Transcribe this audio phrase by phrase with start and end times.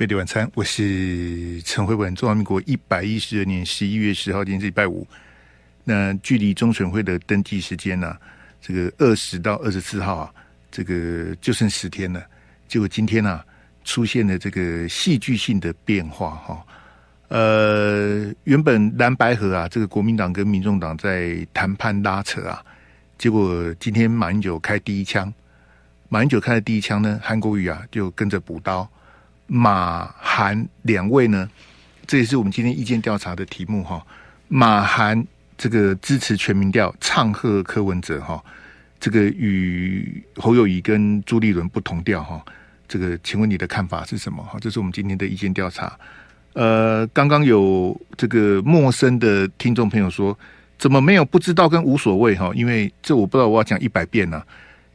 [0.00, 2.14] 贝蒂晚餐，我是陈慧文。
[2.14, 5.06] 中华民国一百一十二年十一月十号，今天是礼拜五。
[5.84, 8.16] 那距离中选会的登记时间呢、
[8.62, 10.32] 这个二十到二十四号啊，
[10.70, 12.24] 这个就剩十天了。
[12.66, 13.44] 结果今天啊，
[13.84, 16.66] 出现了这个戏剧性的变化哈。
[17.28, 22.64] 呃，原本蓝白河啊，这个国民党跟民众党在谈判拉扯啊，
[23.18, 25.30] 结果今天马英九开第一枪，
[26.08, 28.90] 马英九开的第一枪呢，韩国瑜啊就跟着补刀。
[29.52, 31.50] 马韩两位呢，
[32.06, 34.00] 这也是我们今天意见调查的题目哈。
[34.46, 35.26] 马韩
[35.58, 38.40] 这个支持全民调，唱和柯文哲哈，
[39.00, 42.40] 这个与侯友宜跟朱立伦不同调哈。
[42.86, 44.56] 这个，请问你的看法是什么哈？
[44.60, 45.98] 这是我们今天的意见调查。
[46.52, 50.36] 呃，刚刚有这个陌生的听众朋友说，
[50.78, 52.52] 怎么没有不知道跟无所谓哈？
[52.54, 54.40] 因为这我不知道，我要讲一百遍呢。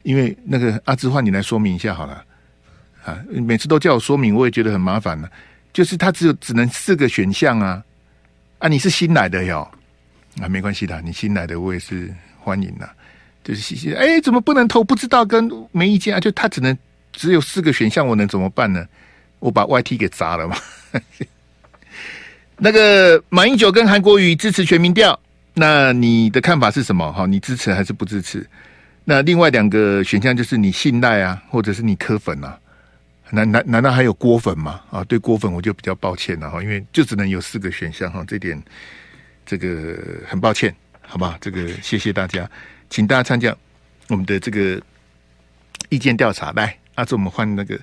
[0.02, 2.24] 因为那个阿芝焕，你来说明一下好了。
[3.06, 5.28] 啊，每次都叫我说明，我也觉得很麻烦呢。
[5.72, 7.82] 就是他只有只能四个选项啊，
[8.58, 9.66] 啊，你是新来的哟，
[10.40, 12.90] 啊，没关系的，你新来的我也是欢迎的。
[13.44, 14.82] 就是谢谢，哎，怎么不能投？
[14.82, 16.18] 不知道跟没意见啊？
[16.18, 16.76] 就他只能
[17.12, 18.84] 只有四个选项，我能怎么办呢？
[19.38, 20.56] 我把 YT 给砸了嘛。
[22.58, 25.16] 那个马英九跟韩国瑜支持全民调，
[25.54, 27.12] 那你的看法是什么？
[27.12, 28.44] 哈，你支持还是不支持？
[29.04, 32.58] 那另外两个选项就是你信赖啊，或者是你磕粉啊。
[33.30, 34.80] 难难难道还有锅粉吗？
[34.90, 38.60] 啊，对锅粉我就比较抱歉了哈，因为就只能有四个选项哈，这点
[39.44, 41.36] 这个很抱歉，好吧？
[41.40, 42.48] 这个谢谢大家，
[42.88, 43.54] 请大家参加
[44.08, 44.80] 我们的这个
[45.88, 46.52] 意见调查。
[46.52, 47.76] 来，阿志，我们换那个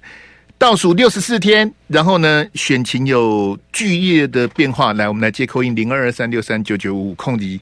[0.58, 4.94] 倒数六十四天，然后呢，选情有剧烈的变化。
[4.94, 7.59] 来，我们来接 call in 零二二三六三九九五五空里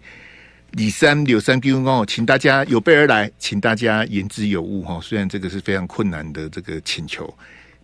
[0.74, 5.00] 李三六三 B 哦，请大家有备而来，请大家言之有物哈。
[5.02, 7.36] 虽然这个是非常困难的这个请求。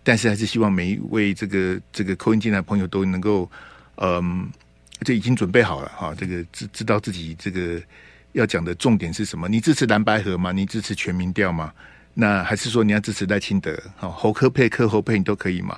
[0.08, 3.52] 但是还是希望每一位这个这个扣音进来的朋友都能够，
[3.96, 4.50] 嗯，
[5.02, 6.16] 这已经准备好了哈。
[6.18, 7.78] 这个知知道自己这个
[8.32, 9.50] 要讲的重点是什么？
[9.50, 10.54] 你支持蓝白合吗？
[10.54, 11.74] 你支持全民调吗？
[12.14, 13.78] 那还是说你要支持赖清德？
[13.98, 15.78] 好，侯柯配科侯配你都可以嘛？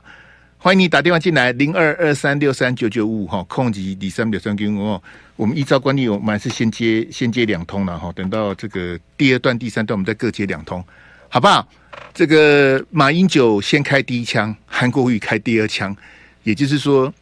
[0.60, 5.02] 欢迎你打电话进来，零二二三六三九九五哈，空级李三六三九五哦。
[5.38, 8.12] 我们依照惯例，我们还是先接先接两通了哈。
[8.12, 10.86] 等到这个第二段、第三段，我们再各接两通，
[11.30, 11.68] 好不好？
[12.12, 15.96] 这个马英九先开第一枪，韩国瑜开第二枪，
[16.44, 17.14] 也就是说，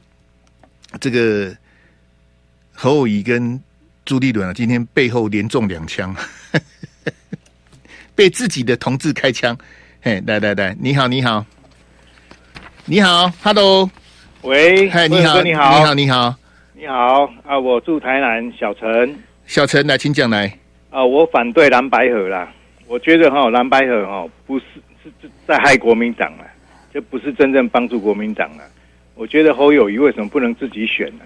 [0.99, 1.53] 这个
[2.73, 3.61] 侯友宜跟
[4.05, 6.15] 朱立伦啊，今天背后连中两枪，
[8.15, 9.55] 被自己的同志开枪。
[10.01, 11.45] 嘿，来来来，你好，你好，
[12.85, 13.91] 你好，Hello，
[14.43, 16.35] 喂，嗨，你好，你好，你好，你好，
[16.73, 20.57] 你好啊，我住台南，小陈，小陈来，请讲来
[20.91, 22.49] 啊，我反对蓝白河啦。
[22.87, 24.65] 我觉得哈蓝白河哈不是
[25.03, 26.47] 是在害国民党啊，
[26.93, 28.63] 这不是真正帮助国民党啊。
[29.15, 31.25] 我觉得侯友谊为什么不能自己选呢？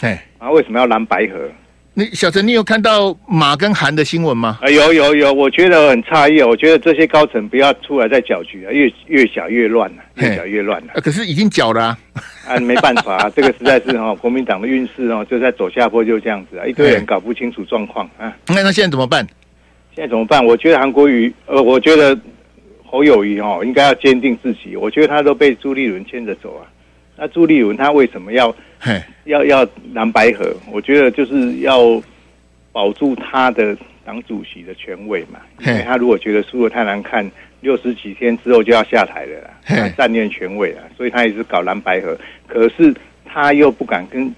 [0.00, 1.50] 哎，啊，为什么要蓝白河？
[1.96, 4.58] 你小陈，你有看到马跟韩的新闻吗？
[4.60, 6.42] 啊，有有有，我觉得很诧异。
[6.42, 10.92] 我觉得这些高层不要出来再搅局啊，越越搅越乱了，越搅越乱了。
[10.94, 11.98] 啊，可是已经搅了啊，
[12.48, 18.36] 啊，没办法啊，这个实在是哈国民党的运势哦，就在走下坡，就这样子啊，一堆人搞不清楚状况啊。
[18.48, 19.24] 那那现在怎么办？
[19.94, 20.44] 现在怎么办？
[20.44, 22.18] 我觉得韩国瑜，呃，我觉得
[22.84, 24.76] 侯友谊哦，应该要坚定自己。
[24.76, 26.66] 我觉得他都被朱立伦牵着走啊。
[27.16, 28.54] 那朱立伦他为什么要
[29.26, 30.52] 要要蓝白合？
[30.72, 32.02] 我觉得就是要
[32.72, 35.38] 保住他的党主席的权位嘛。
[35.60, 37.30] 因为他如果觉得输得太难看，
[37.60, 42.18] 六十几天之后就要下台了啦，他占念权位了，所以他也是搞蓝白合。
[42.48, 42.92] 可是
[43.24, 44.34] 他又不敢跟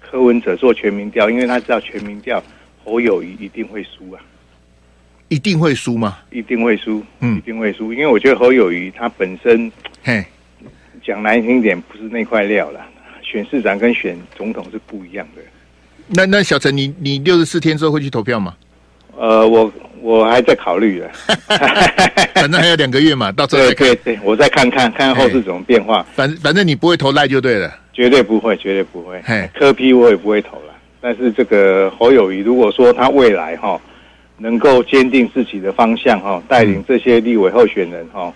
[0.00, 2.42] 柯文哲做全民调，因为他知道全民调
[2.84, 4.20] 侯友谊一定会输啊。
[5.28, 6.18] 一定会输吗？
[6.30, 7.92] 一定会输，嗯，一定会输。
[7.92, 9.70] 因为我觉得侯友谊他本身，
[10.04, 10.24] 嘿，
[11.04, 12.86] 讲难听一点，不是那块料啦。
[13.22, 15.42] 选市长跟选总统是不一样的。
[16.06, 18.54] 那那小陈，你你六十四天之后会去投票吗？
[19.18, 21.10] 呃，我我还在考虑了，
[22.34, 23.88] 反正还有两个月嘛， 到时候再看。
[23.88, 26.06] 对对对，我再看看看后市怎么变化。
[26.14, 29.20] 反反正你不会投赖就对了，绝对不会，绝对不会。
[29.24, 30.74] 嘿，柯批我也不会投了。
[31.00, 33.80] 但是这个侯友谊，如果说他未来哈。
[34.38, 38.32] 能够坚定自己的方向哈，带领这些立委候选人哈，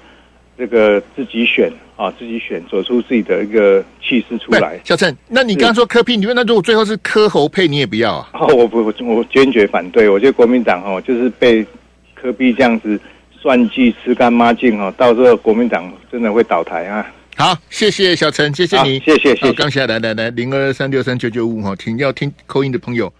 [0.57, 4.81] 这个自己选啊，自己选，走出自己的一个气势出来。
[4.85, 8.29] 小陈，那你刚刚说柯 P，你问那如果最后是柯侯配，你也不要啊？
[8.41, 10.09] 哦，我不，我坚决反对。
[10.09, 11.67] 我觉得国民党哦，就是被
[12.15, 12.99] 柯 P 这样子
[13.39, 17.07] 算计、吃干抹净哦，到时候国民党真的会倒台啊！
[17.37, 19.53] 好，谢谢小陈，谢谢你，谢谢，谢谢。
[19.53, 23.11] 刚下来，来来零二二三六三九九五哈，请要听扣音的朋友。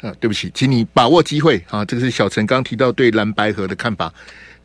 [0.00, 1.84] 啊，对不起，请你把握机会啊！
[1.84, 4.12] 这个是小陈刚提到对蓝白河的看法。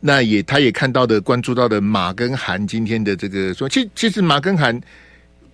[0.00, 4.78] 那也他也看到的关注到的马跟韩今天的这个说，其其实马跟韩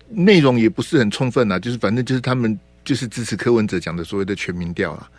[0.09, 5.09] 内容也不是很充分啊，就是反正就是他们就是支持柯文哲讲的所谓的全民调啊。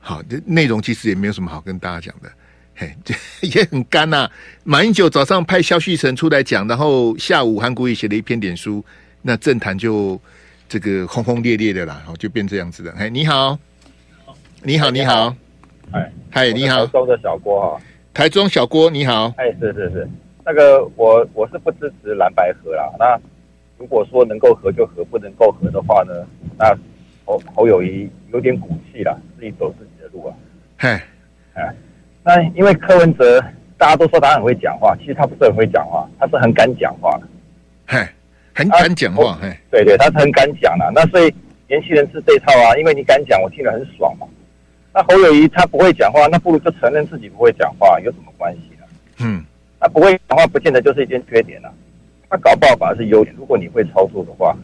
[0.00, 2.30] 好，这内容其实也没有什么好跟大家讲的，
[2.74, 3.14] 嘿，这
[3.48, 4.30] 也很干呐、啊。
[4.64, 8.84] 马英九早上派萧旭岑出来讲，然后下午韩国也写了一篇脸书，
[9.22, 10.20] 那政坛就
[10.68, 12.92] 这个轰轰烈烈的啦，然后，就变这样子的。
[12.98, 13.58] 嘿，你好，
[14.64, 15.34] 你好，你好，
[15.90, 17.80] 哎，嗨，你好，台中的小郭哈，
[18.14, 20.08] 台中小郭，你好，哎，是是是，
[20.44, 22.88] 那个我我是不支持蓝白合啦。
[22.96, 23.20] 那
[23.76, 26.24] 如果说能够合就合，不能够合的话呢，
[26.56, 26.72] 那
[27.24, 30.34] 侯侯友谊有点骨气啦，自己走自己的路啊。
[30.78, 30.90] 嘿，
[31.54, 31.74] 哎，
[32.22, 33.44] 那因为柯文哲，
[33.76, 37.26] 大家都说他很会讲话，其实他不是很会讲话，他是很敢讲话的。
[37.84, 37.98] 嘿，
[38.54, 40.88] 很敢讲话，嘿，对对，他是很敢讲的。
[40.94, 41.34] 那所以
[41.66, 44.28] 年轻人吃这套啊，因为你敢讲，我听得很爽嘛。
[44.94, 48.86] 那侯友谊他不会讲话，那不如就承认自己不会讲话，有什么关系呢？
[49.20, 49.44] 嗯，
[49.80, 51.70] 他不会讲话，不见得就是一件缺点啊。
[52.28, 53.34] 他搞不好反而是优点。
[53.36, 54.56] 如果你会操作的话，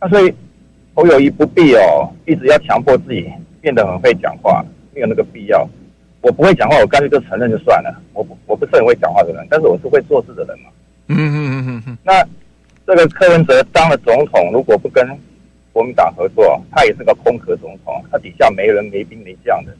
[0.00, 0.34] 那所以
[0.94, 3.30] 侯友谊不必哦，一直要强迫自己
[3.60, 4.64] 变得很会讲话。
[4.94, 5.66] 没有那个必要，
[6.20, 8.02] 我不会讲话，我干脆就承认就算了。
[8.12, 10.68] 我不我不是很会讲话的人，但是我是会做事的人嘛。
[11.08, 11.98] 嗯嗯嗯嗯嗯。
[12.04, 12.22] 那
[12.86, 15.08] 这个柯文哲当了总统，如果不跟
[15.72, 19.74] 国民党合作，他也是个空壳总统，他底下没人没兵没将的，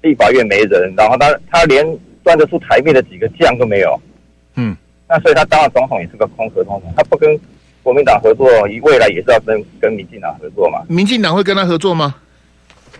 [0.00, 1.86] 立法院没人，然后他他连
[2.22, 4.00] 端得出台面的几个将都没有。
[4.56, 4.76] 嗯。
[5.08, 7.38] 那所以他当了总统也是个空壳总统，他不跟
[7.82, 10.82] 国民党合作，以未来也是要跟跟民进党合作嘛。
[10.88, 12.14] 民进党会跟他合作吗？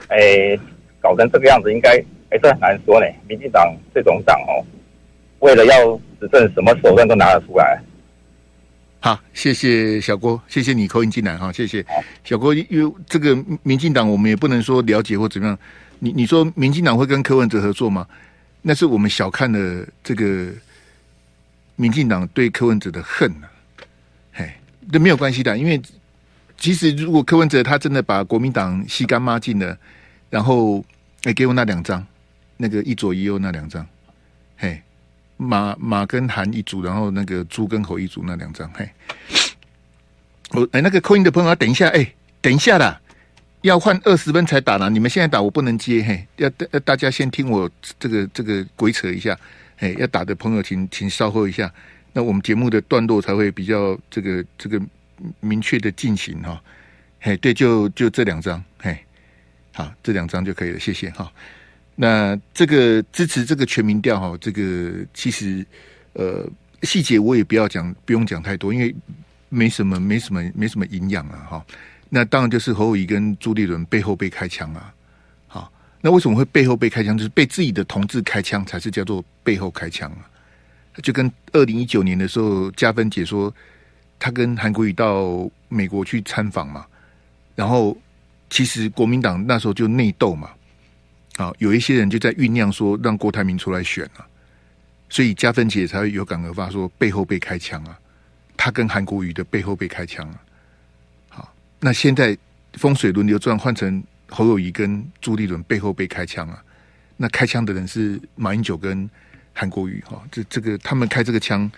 [0.09, 0.59] 哎。
[1.03, 1.91] 搞成这个样子，应该
[2.31, 3.07] 还是很难说呢。
[3.27, 4.63] 民进党这种党哦，
[5.41, 7.77] 为了要执政，什么手段都拿得出来。
[9.03, 11.85] 好，谢谢小郭，谢谢你扣音进来哈，谢谢
[12.23, 12.55] 小郭。
[12.55, 15.59] 因为这个民进党，我们也不能说了解或怎么样。
[15.99, 18.07] 你你说民进党会跟柯文哲合作吗？
[18.63, 20.53] 那是我们小看了这个
[21.75, 23.85] 民进党对柯文哲的恨呐、啊。
[24.33, 24.53] 嘿，
[24.93, 25.83] 这没有关系的，因为
[26.57, 29.77] 其实如果柯文哲他真的把国民党吸干抹净了，
[30.31, 30.85] 然后。
[31.25, 32.05] 哎、给我那两张，
[32.57, 33.87] 那个一左一右那两张，
[34.57, 34.83] 嘿，
[35.43, 38.89] 马马跟韩一组，然后那个猪跟猴一组那两张，嘿，
[40.51, 43.01] 我哎，那个扣音的朋友，等一下，哎、等一下啦，
[43.63, 49.37] 要换二十分才打呢，你们现在打我不能接，嘿，要要大家先听我这个这个鬼扯一下，
[49.77, 51.73] 嘿，要打的朋友请请稍后一下，
[52.13, 54.81] 那我们节目的段落才会比较这个这个
[55.41, 56.63] 明确的进行哈，
[57.21, 58.97] 嘿，对，就就这两张，嘿。
[59.75, 61.33] 好，这两张就可以了，谢谢哈。
[61.95, 65.65] 那这个支持这个全民调哈，这个其实
[66.15, 66.45] 呃
[66.83, 68.95] 细节我也不要讲，不用讲太多，因为
[69.49, 71.67] 没什么没什么没什么营养啊哈。
[72.09, 74.93] 那当然就是侯友宜跟朱立伦背后被开枪啊。
[75.47, 77.17] 好，那为什么会背后被开枪？
[77.17, 80.25] 就是被自己的同志开枪，才是叫做背后开枪啊。
[81.03, 83.55] 就跟二零一九年的时候，加芬姐说，
[84.19, 86.87] 她跟韩国瑜到美国去参访嘛，
[87.55, 87.97] 然后。
[88.55, 90.51] 其实国民党那时候就内斗嘛，
[91.37, 94.27] 啊，有一些人就在酝酿说让郭台铭出来选啊，
[95.09, 97.99] 所以嘉芬姐才会有感而发说背后被开枪啊，
[98.57, 100.37] 他跟韩国瑜的背后被开枪啊，
[101.29, 102.37] 好，那现在
[102.75, 106.63] 风水轮流转，换成侯友谊跟朱立伦背后被开枪啊，
[107.17, 109.09] 那开枪的人是马英九跟
[109.53, 111.71] 韩国瑜哈，这这个他们开这个枪，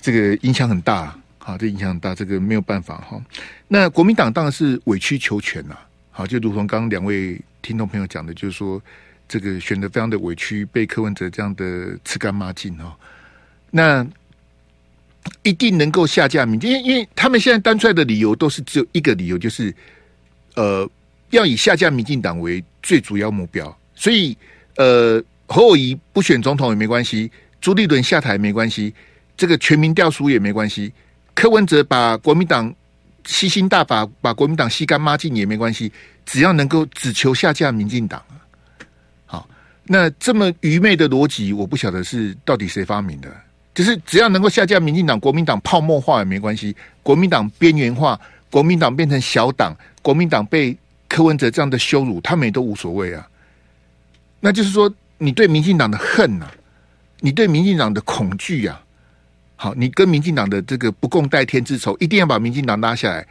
[0.00, 1.18] 这个影响很大啊。
[1.46, 3.22] 啊，这影响很大，这个没有办法哈。
[3.68, 5.78] 那国民党当然是委曲求全呐。
[6.16, 8.80] 好，就如同刚刚两位听众朋友讲的，就是说
[9.28, 12.90] 这个选的非常的委屈，被柯文哲这样的吃干抹净哦。
[13.70, 14.06] 那
[15.42, 19.74] 一定能够下架民进，因为因为他们现在单出来的理由都是只有一个理由，就是
[20.54, 20.90] 呃
[21.32, 23.78] 要以下架民进党为最主要目标。
[23.94, 24.34] 所以
[24.76, 27.30] 呃侯友宜不选总统也没关系，
[27.60, 28.94] 朱立伦下台没关系，
[29.36, 30.90] 这个全民调书也没关系。
[31.34, 32.74] 柯文哲把国民党
[33.26, 35.92] 吸星大法，把国民党吸干抹净也没关系，
[36.24, 38.22] 只要能够只求下架民进党。
[39.26, 39.48] 好，
[39.84, 43.28] 那这么愚昧的逻辑，我不晓得是到底谁发明的。
[43.74, 48.18] 就是只要能够下架民进党，国民党泡沫化也没关系，国民党边缘化，
[48.48, 50.74] 国民党变成小党，国民党被
[51.08, 53.28] 柯文哲这样的羞辱，他们也都无所谓啊。
[54.40, 56.50] 那就是说，你对民进党的恨呐，
[57.20, 58.80] 你对民进党的恐惧呀。
[59.56, 63.26] 好，你跟民进党的这个不共戴天之仇，一定要把民进党拉下来。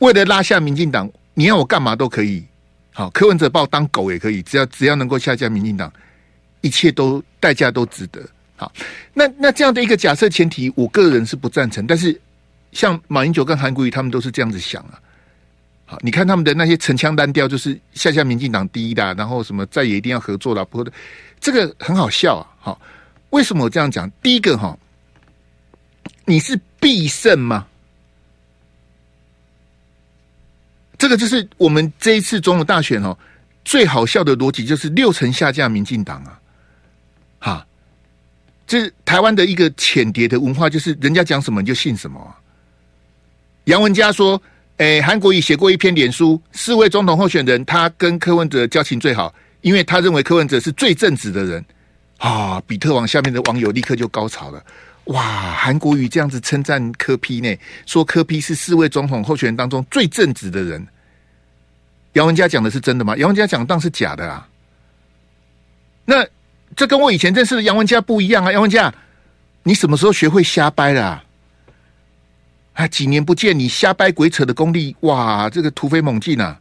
[0.00, 2.44] 为了拉下民进党，你要我干嘛都可以。
[2.92, 5.90] 好，柯文哲把我当狗也可以，只要只要能够下架民进党，
[6.60, 8.20] 一切都代价都值得。
[8.56, 8.70] 好，
[9.14, 11.86] 那那这样的一个假设前提，我个人是不赞成。
[11.86, 12.20] 但是
[12.72, 15.00] 像马英九跟韩国瑜他们都是这样子想啊。
[15.86, 20.86] 好，你看他们的那些陈腔滥调，就是下下民进党第一的，然后什么再也一定要合作了，不，
[21.40, 22.46] 这个很好笑啊。
[22.60, 22.80] 好，
[23.30, 24.10] 为什么我这样讲？
[24.22, 24.78] 第一个哈，
[26.24, 27.66] 你是必胜吗？
[30.98, 33.16] 这个就是我们这一次总统大选哦，
[33.64, 36.40] 最好笑的逻辑就是六成下架民进党啊，
[37.38, 37.66] 哈，
[38.66, 42.36] 这是台湾的一个浅碟的文化，就是人家讲什么你就信什么。
[43.64, 44.40] 杨文佳说。
[44.80, 51.62] 哎，韩国瑜写过一篇脸书，四位总统候选人，他跟柯文哲交情最好，因为他认为柯文哲是最正直的人。
[52.20, 54.62] 啊，比特网下面的网友立刻就高潮了。
[55.04, 60.86] 哇，韩国瑜这样子称赞柯 P 呢，说柯 P 是四位总统候选人当中最正直的人。
[62.12, 63.16] 杨文佳讲的是真的吗？
[63.16, 64.46] 杨文佳讲的当是假的啊。
[66.04, 66.26] 那
[66.76, 68.52] 这跟我以前认识的杨文佳不一样啊。
[68.52, 68.92] 杨文佳，
[69.62, 71.24] 你什么时候学会瞎掰了啊？
[72.74, 76.60] 啊，几年不见，你瞎掰鬼扯的功力，哇，这个突飞猛进啊！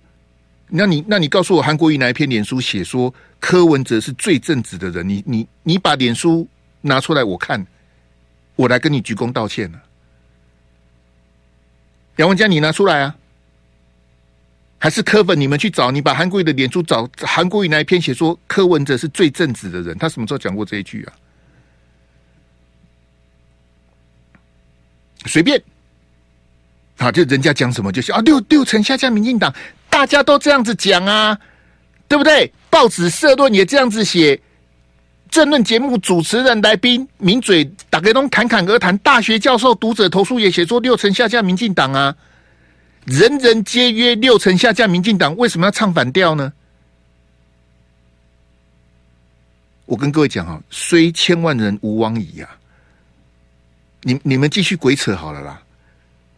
[0.70, 5.08] 那你，那你告诉我，韩国瑜哪一篇脸书写说柯文哲是最正直的人？
[5.08, 6.48] 你，你，你把脸书
[6.82, 7.66] 拿出来我看，
[8.56, 9.82] 我来跟你鞠躬道歉呢。
[12.18, 13.16] 杨文佳，你拿出来啊？
[14.78, 15.40] 还是柯粉？
[15.40, 19.98] 你们去找，你把韩国瑜的脸书找韩国瑜哪一篇写说柯文哲是最正直的人？
[19.98, 21.14] 他什么时候讲过这一句啊？
[25.26, 25.62] 随便。
[26.98, 29.54] 好，就人家讲什么就行啊，六六成下架民进党，
[30.00, 31.38] 大家都这样子讲啊，
[32.08, 32.54] 对不对？
[32.70, 34.40] 报纸社论也这样子写，
[35.30, 42.16] 政论节目主持人来宾名嘴打给东侃侃而谈，大学教授读者投诉也写说六成下架民进党啊，
[43.04, 46.54] 人人皆曰六成下架民进党，为什么要唱反调呢？
[49.86, 52.48] 我跟各位讲啊，虽千万人吾往矣呀，
[54.04, 55.62] 你你们继续鬼扯好了啦。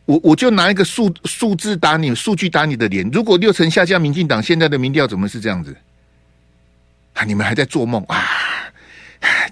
[0.06, 3.10] 我我就拿一个数数字打你，数据打你的脸。
[3.12, 5.76] 如果六成下架民进党，现在的民调怎么是这样子？
[7.14, 8.18] 啊，你们还在做梦啊？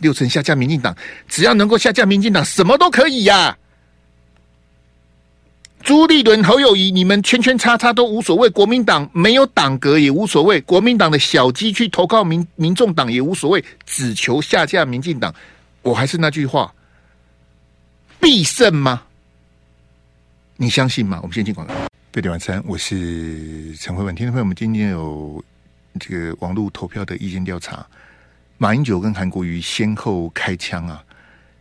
[0.01, 0.95] 六成下架民进党，
[1.27, 3.55] 只要能够下架民进党，什么都可以呀、
[5.83, 8.49] 朱立伦、侯友谊，你们圈圈叉叉都无所谓。
[8.49, 15.33] 国民党没有党格也无所谓，国民党的小鸡去投靠民民众党也无所谓，只求下架民进党。
[15.81, 16.73] 我还是那句话，
[18.19, 19.03] 必胜吗？
[20.61, 21.17] 你相信吗？
[21.21, 21.73] 我们先进广告。
[22.11, 24.13] 对点晚餐，我是陈慧文。
[24.13, 25.41] 听众朋友们，今天有
[25.97, 27.87] 这个网络投票的意见调查，
[28.57, 31.01] 马英九跟韩国瑜先后开枪啊，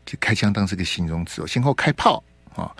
[0.05, 2.21] 就开枪当是个形容词哦，先后开炮
[2.57, 2.75] 啊。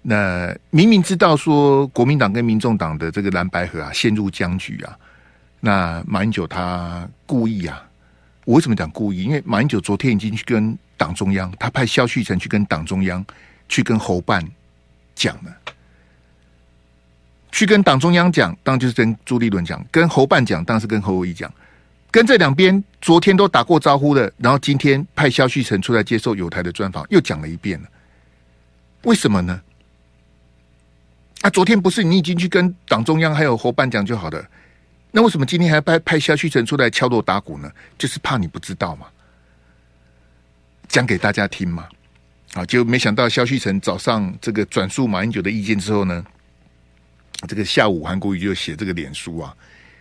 [0.00, 4.96] 那明明知道说国民党跟民众党的这个蓝白合啊陷入僵局啊，
[5.58, 7.84] 那马英九他故意啊，
[8.44, 9.24] 我为什么讲故意？
[9.24, 13.26] 因为马英九昨天已经去跟党中央，他派萧旭成去跟党中央
[13.68, 14.48] 去跟侯办。
[15.14, 15.56] 讲了，
[17.52, 21.52] 去跟党中央讲，当然就是跟朱立伦讲；跟侯办讲，当然是跟侯友宜讲。
[22.10, 27.88] 跟这两边昨天都打过招呼的，然后今天派萧旭岑出来接受友台的专访，又讲了一遍了。
[29.02, 29.60] 为什么呢？
[31.42, 34.44] 啊，昨天不是你已经去跟党中央还有侯办讲就好了，
[35.10, 37.70] 那为什么今天还派派萧旭岑出来敲锣打鼓呢？
[37.98, 39.06] 就是怕你不知道嘛，
[40.88, 41.88] 讲给大家听嘛。
[42.54, 46.24] 啊，就没想到萧旭岑早上这个转述马英九的意见之后呢，
[47.48, 49.54] 这个下午韩国瑜就写这个脸书啊，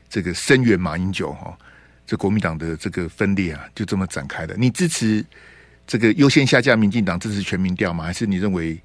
[0.08, 1.58] 这个声援马英九哈，
[2.06, 4.54] 这国民党的这个分裂啊，就这么展开了。
[4.56, 5.26] 你支持
[5.88, 8.04] 这个优先下架民进党，支持全民调吗？
[8.04, 8.80] 还是你认为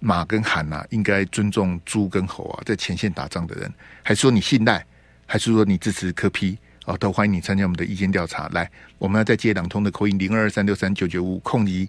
[0.00, 3.72] 马跟韩啊应该尊重猪跟猴啊，在前线打仗的人？
[4.02, 4.84] 还是说你信赖？
[5.24, 6.58] 还是说你支持柯 P？
[6.84, 8.46] 啊，都欢迎你参加我们的意见调查。
[8.50, 11.88] 来，我们要再接两通的口音零二二三六三九九五空一。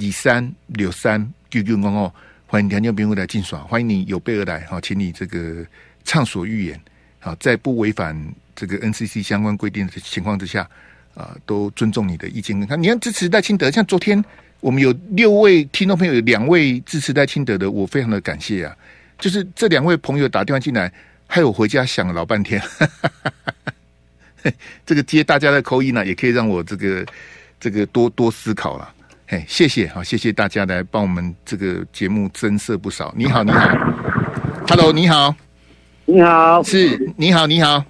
[0.00, 2.12] 二三六三九九五哦，
[2.46, 5.64] 欢迎听众朋友来进爽，欢迎你有备而来哈，请你这个
[6.02, 6.80] 畅所欲言，
[7.20, 8.16] 好，在不违反
[8.56, 10.66] 这个 NCC 相关规定的情况之下，
[11.14, 12.58] 啊，都尊重你的意见。
[12.58, 14.24] 你看，你要支持赖清德，像昨天
[14.60, 18.74] 我们有六位听众朋友，有两位支持赖清德的，我非常的感谢啊。
[19.18, 20.90] 就是这两位朋友打电话进来，
[21.26, 22.60] 害我回家想了老半天，
[24.86, 27.06] 这个接大家的口音呢，也可以让我这个
[27.60, 28.94] 这个多多思考了。
[29.32, 33.14] 哎，谢谢，好，谢谢大家来帮我们这个节目增色不少。
[33.16, 33.66] 你好，你好
[34.68, 35.34] ，Hello，你好，
[36.04, 37.82] 你好，是，你好，你好，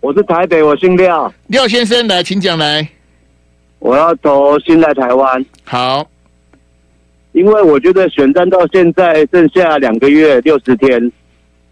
[0.00, 2.86] 我是台北，我姓廖，廖先生来，请讲来。
[3.78, 6.06] 我要投新来台湾，好，
[7.32, 11.10] 因为我觉得选战到现在剩下两个月六十天，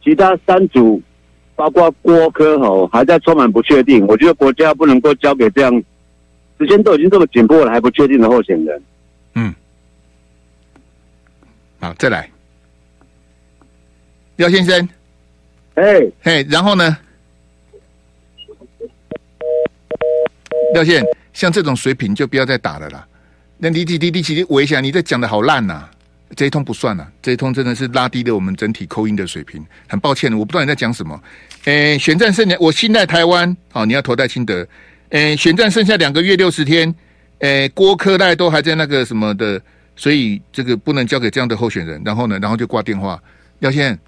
[0.02, 1.02] 其他三组
[1.54, 5.82] 包括郭科侯还在充满不确定，我觉得国家不能够交给这样。
[6.60, 8.82] 时间都已经这么紧迫了，还不确定的候选人。
[9.34, 9.54] 嗯，
[11.80, 12.28] 好，再来，
[14.36, 14.86] 廖先生。
[15.76, 16.98] 哎嘿，然后呢？
[20.74, 21.02] 廖线，
[21.32, 23.08] 像这种水平就不要再打了啦。
[23.56, 25.90] 那你你你你其实我一下，你这讲的好烂呐、啊！
[26.36, 29.64] 这一通不算了、啊，这一通真的是拉低了我们整体扣音的水平。
[29.88, 31.18] 很抱歉，我不知道你在讲什么。
[31.64, 33.56] 诶，选战剩下，我信赖台湾。
[33.72, 34.66] 好，你要投戴清德。
[35.10, 36.92] 诶，选战剩下两个月六十天。
[37.40, 39.60] 诶，郭科赖都还在那个什么的，
[39.96, 42.00] 所以这个不能交给这样的候选人。
[42.04, 43.20] 然后呢，然后就挂电话。
[43.60, 43.98] 廖线，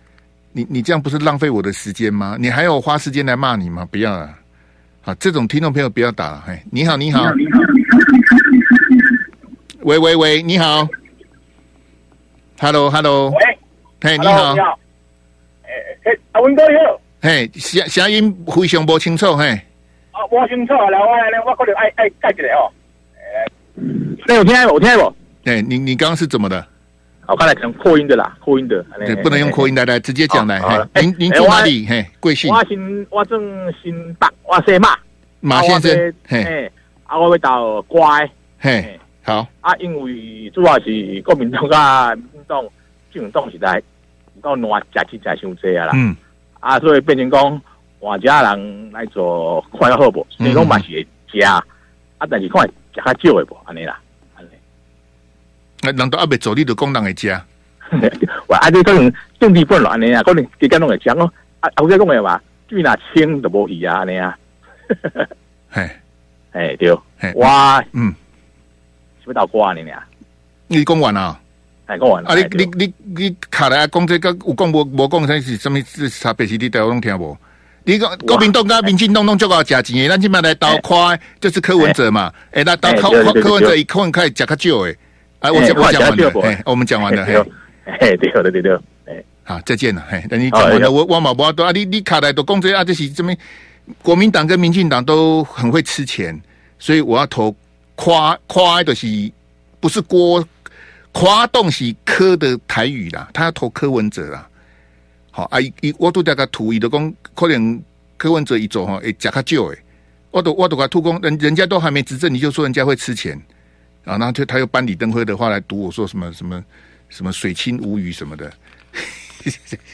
[0.53, 2.37] 你你这样不是浪费我的时间吗？
[2.39, 3.87] 你还要花时间来骂你吗？
[3.91, 4.35] 不要了！
[5.01, 6.45] 好，这种听众朋友不要打了。
[6.47, 7.61] 嘿，你好，你好，你好，
[9.81, 10.87] 喂喂喂，你好
[12.61, 13.59] ，Hello，Hello，喂，
[14.01, 14.79] 嘿，你好，你好，
[15.65, 19.61] 诶诶，阿文哥好，嘿，声声音非常不清楚，嘿，
[20.13, 22.71] 啊，我清楚，来我来，我可能爱爱改一下哦，
[23.17, 23.53] 诶，
[24.27, 25.15] 那有听有听不？
[25.45, 26.65] 哎，你你刚刚是怎么的？
[27.29, 30.61] 我刚才可能扩音的啦，扩音的，对，不能用扩音的，来直接讲来。
[30.61, 31.87] 嘿，您您住哪里？
[31.87, 32.53] 嘿，贵姓？
[32.53, 33.41] 我姓我正
[33.83, 34.99] 姓马，我姓马，
[35.41, 36.15] 马先生。
[36.27, 36.71] 嘿，
[37.05, 38.29] 啊，我要到乖。
[38.59, 39.47] 嘿，好。
[39.61, 42.65] 啊，因为主要是国民党啊，民进党
[43.13, 43.81] 进党时代
[44.43, 45.93] 到乱假期才伤济啊啦。
[45.95, 46.15] 嗯。
[46.61, 47.63] 啊，所以变成讲
[48.03, 50.27] 换家人来做看较好不？
[50.29, 51.63] 所以讲嘛是会食，啊，
[52.29, 53.57] 但是看食较少的不？
[53.65, 53.97] 安尼啦。
[55.81, 57.29] 那人都阿未做，你就讲人会食。
[58.49, 61.33] 我阿弟可能政治不乱呢啊，可能几间拢会讲哦。
[61.61, 64.37] 啊，后生讲的话，最那清都无去啊安，尼啊。
[65.71, 65.89] 嘿，
[66.53, 66.93] 哎对，
[67.37, 68.13] 哇，嗯，
[69.21, 69.81] 是不是到瓜呢？
[70.67, 71.39] 你讲完啊？
[71.87, 72.29] 哎，讲完了。
[72.29, 76.45] 啊，你你你你卡来讲这个有讲无无讲，啥是什么是差别？
[76.47, 77.37] 是你都拢听无？
[77.85, 82.33] 你讲国民党跟民进党拢足够食钱的，咱起码来倒夸，就是柯文哲嘛。
[82.53, 83.11] 哎，那倒柯
[83.41, 84.97] 柯文哲一可能可以食较少诶。
[85.41, 87.35] 哎，我讲我讲完了，哎，我们讲完了，嘿，
[88.01, 93.35] 嘿，对对对对，哎，好，再见了，嘿，等你讲完了，我我冇冇多啊，你你卡来都工作啊，这是这么，
[94.01, 96.41] 国民党跟民进党都很会吃钱，
[96.79, 97.53] 所以我要投
[97.97, 99.09] 夸夸的是
[99.81, 100.47] 不是郭
[101.11, 104.49] 夸动是柯的台语啦，他要投柯文哲啦，
[105.33, 107.83] 好啊，一我都大概图一的讲，可能
[108.17, 109.79] 柯文哲一走哈，哎，加较少诶，
[110.31, 113.37] 我都我都讲突工，人人家都还没执政，你就说人家会吃钱。
[114.05, 116.65] 啊，然后就他又搬李登辉的话来堵我说什么什么
[117.09, 118.53] 什么水清无鱼什么的，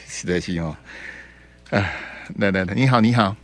[0.07, 0.75] 实在是哦。
[1.69, 1.93] 哎，
[2.37, 3.35] 来来来，你好你好，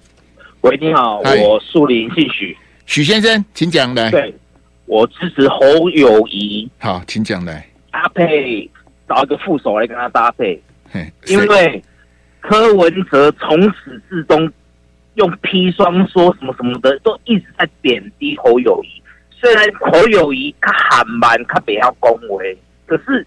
[0.61, 4.09] 喂你好，我树林姓许，许先生，请讲来。
[4.09, 4.33] 对，
[4.85, 6.69] 我支持侯友谊。
[6.79, 7.65] 好，请讲来。
[7.91, 8.69] 搭配
[9.07, 10.59] 找一个副手来跟他搭配，
[11.27, 11.83] 因为
[12.41, 14.51] 柯文哲从始至终
[15.15, 19.01] 用砒霜说什么什么的，都一直在贬低侯友宜。
[19.31, 23.25] 虽然侯友宜他喊蛮，他比较恭维，可是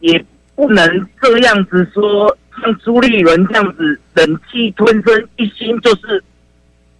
[0.00, 0.24] 也
[0.54, 6.22] 不能这样子说，像朱立伦这样子忍气吞声，一心就是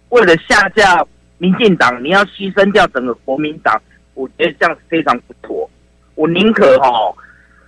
[0.09, 1.05] 为了下架
[1.37, 3.81] 民进党，你要牺牲掉整个国民党，
[4.13, 5.69] 我觉得这样非常不妥。
[6.15, 6.89] 我宁可哈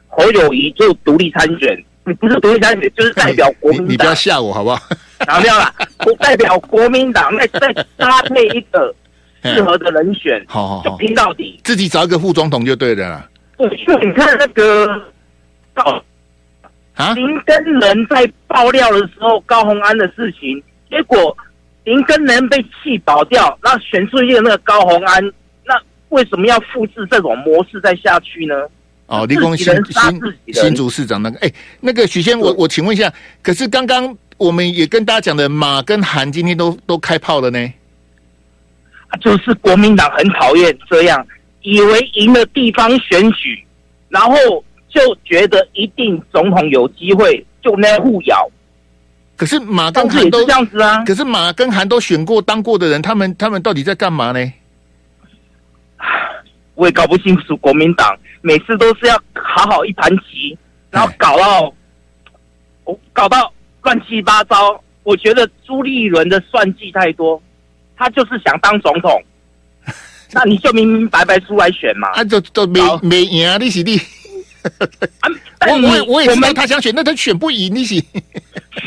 [0.07, 3.87] 侯友宜就独立参选，你不是独立参选，就是代表国民党。
[3.91, 4.81] 你不要吓我好不好？
[5.27, 8.93] 好，没有了，不代表国民党，那再搭配一个。
[9.45, 13.29] 适合的人选， 好好好，就拼到底，自己找一个副总统就对了。
[13.57, 14.87] 对，就你看那个
[15.73, 16.01] 高
[16.95, 21.35] 啊，林根仁在爆料的时候，高虹安的事情，结果
[21.83, 25.21] 林根仁被气倒掉，那选出一个那个高虹安，
[25.65, 28.55] 那为什么要复制这种模式再下去呢？
[29.07, 30.21] 哦，立功新新
[30.53, 37.73] 新竹市长那个，哎，那个许先，我我请问一下，可是刚刚我们也跟大家讲的，马跟韩今天都都开炮了呢。
[39.21, 41.23] 就是国民党很讨厌这样，
[41.61, 43.63] 以为赢了地方选举，
[44.09, 44.35] 然后
[44.89, 48.49] 就觉得一定总统有机会，就那互咬。
[49.35, 51.03] 可是马跟韩都这样子啊。
[51.05, 54.53] 可是马跟韩都选过当过的人，他们他们到底在干嘛呢？
[56.73, 60.55] 我也搞不清楚，国民党每次都是要好好一盘棋，
[60.91, 61.73] 然后搞到
[62.83, 63.51] 我搞到
[63.81, 64.79] 乱七八糟。
[65.03, 67.41] 我觉得朱立伦的算计太多。
[67.95, 69.23] 他就是想当总统，
[70.33, 72.09] 那你就明明白白出来选嘛。
[72.09, 73.97] 啊，就都没没赢啊，你是你。
[75.19, 75.29] 啊，
[75.69, 78.03] 我我我也知道他想选，那他选不赢，利息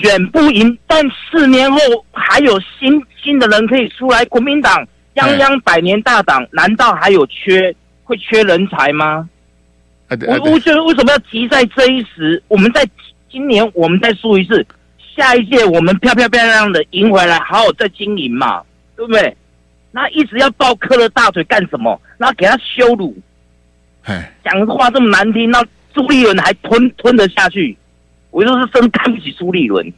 [0.02, 0.76] 选不赢。
[0.86, 1.78] 但四年后
[2.12, 9.28] 还有新新的人可以出来，国民党泱泱百年大党，难道还有缺会缺人才吗？
[10.08, 12.42] 我我觉得为什么要急在这一时？
[12.48, 12.86] 我们在
[13.30, 14.66] 今年我们再输一次，
[15.16, 18.62] 下一届我们漂漂亮亮的赢回来，好好再经营嘛。
[18.96, 19.36] 对不对？
[19.90, 22.00] 那一直要抱柯的大腿干什么？
[22.16, 23.14] 然后给他羞辱，
[24.42, 27.76] 讲的话这么难听，那朱立伦还吞吞得下去？
[28.30, 29.92] 我就是真看不起朱立伦。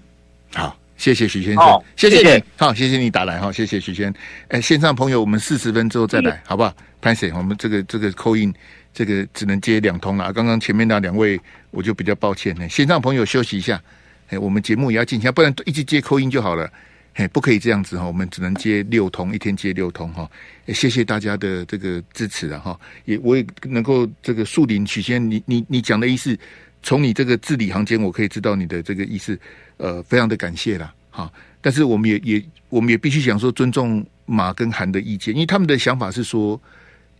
[0.52, 4.12] 好，谢谢许先生，哦、谢谢你，好，谢谢你打来哈，谢谢许先。
[4.48, 6.74] 哎，线上朋友，我们四十分之后再来，嗯、好不好？
[7.00, 8.52] 潘 Sir，我们这个这个 call in，
[8.98, 10.32] 这个只能接两通了。
[10.32, 12.52] 刚刚前面那两位，我就比较抱歉。
[12.68, 13.80] 线上朋友休息一下，
[14.26, 16.68] 哎，我们节目也要进行，不然一直接口音就好了。
[17.14, 20.28] 哎，不可以这样子哈，我们只能接六通，一天接六通哈。
[20.74, 26.36] 谢谢大家的这个支持啊哈，也我也能够这个树林取仙，你你你讲的意思，
[26.82, 29.38] 从你这个字里行间，我可以知道你的这个意思，
[29.76, 30.92] 呃，非常的感谢啦。
[31.10, 31.32] 哈。
[31.60, 36.60] 但是我们也也我们也必须想说尊重马跟韩的意见，因为他们的想法是说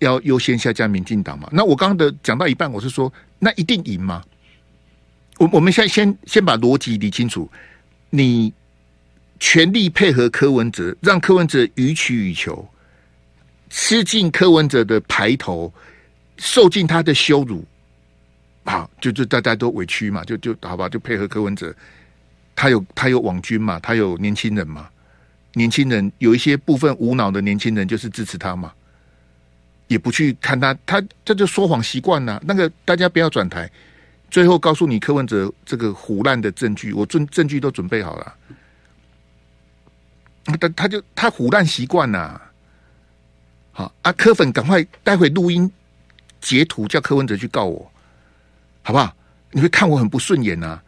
[0.01, 1.49] 要优先下架民进党嘛。
[1.53, 4.23] 那我刚刚的讲到一半，我是说那一定赢吗？
[5.39, 7.51] 我我们现在先先把逻辑理清楚，
[8.11, 8.53] 你。
[9.41, 12.69] 全力配合柯文哲，让柯文哲予取予求，
[13.71, 15.73] 吃尽柯文哲的排头，
[16.39, 17.65] 受尽他的羞辱，
[18.65, 21.73] 好，就就大家都委屈嘛，就就好吧，就配合柯文哲。
[22.57, 24.89] 他有他有网军嘛，他有年轻人嘛，
[25.55, 28.73] 年轻人有一些部分无脑的年轻人就是支持他嘛，
[29.89, 32.41] 也不去看他，他这就说谎习惯了。
[32.47, 33.69] 那个大家不要转台，
[34.31, 38.35] 最后告诉你柯文哲这个唬烂的证据，我证证据都准备好了。
[40.61, 42.41] 他他就他唬烂习惯了，
[43.73, 45.71] 好啊，柯粉赶快待会录音
[46.41, 47.91] 截图，叫柯文哲去告我，
[48.83, 49.15] 好不好？
[49.51, 50.83] 你会看我很不顺眼、啊，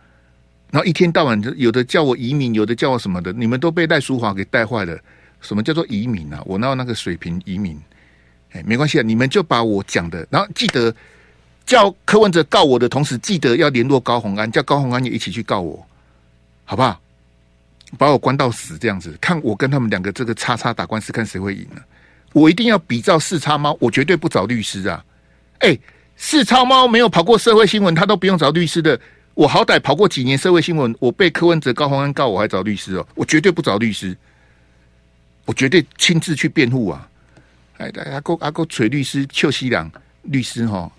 [0.70, 4.98] 然后一天到晚就有的叫我移民，有的叫我什么的，你们都被赖淑华给带坏了。
[5.40, 6.42] 什么叫做移民啊？
[6.44, 7.80] 我哪有那个水平移民？
[8.52, 10.94] 哎，没关系啊，你们就把我讲的，然后记得
[11.64, 15.86] 叫柯文哲告我的同时，记得要联络高虹安，叫高虹安也一起去告我，
[16.64, 17.00] 好不好？
[17.98, 21.82] 把我关到死这样子，看我跟他们两个这个叉叉打官司，看谁会赢呢？
[22.32, 25.04] 我一定要比照四叉猫，我绝对不找律师啊！
[25.58, 25.76] 哎，
[26.16, 29.00] 四叉猫没有跑过社会新闻，他都不用找律师的。
[29.34, 34.16] 我好歹跑过几年社会新闻，我被柯文哲、高虹安告，我还找律师哦，我绝对不找律师，
[35.44, 37.10] 我绝对亲自去辩护啊！
[37.81, 39.90] 哎，阿哥阿哥锤律师邱西良
[40.23, 40.90] 律师哈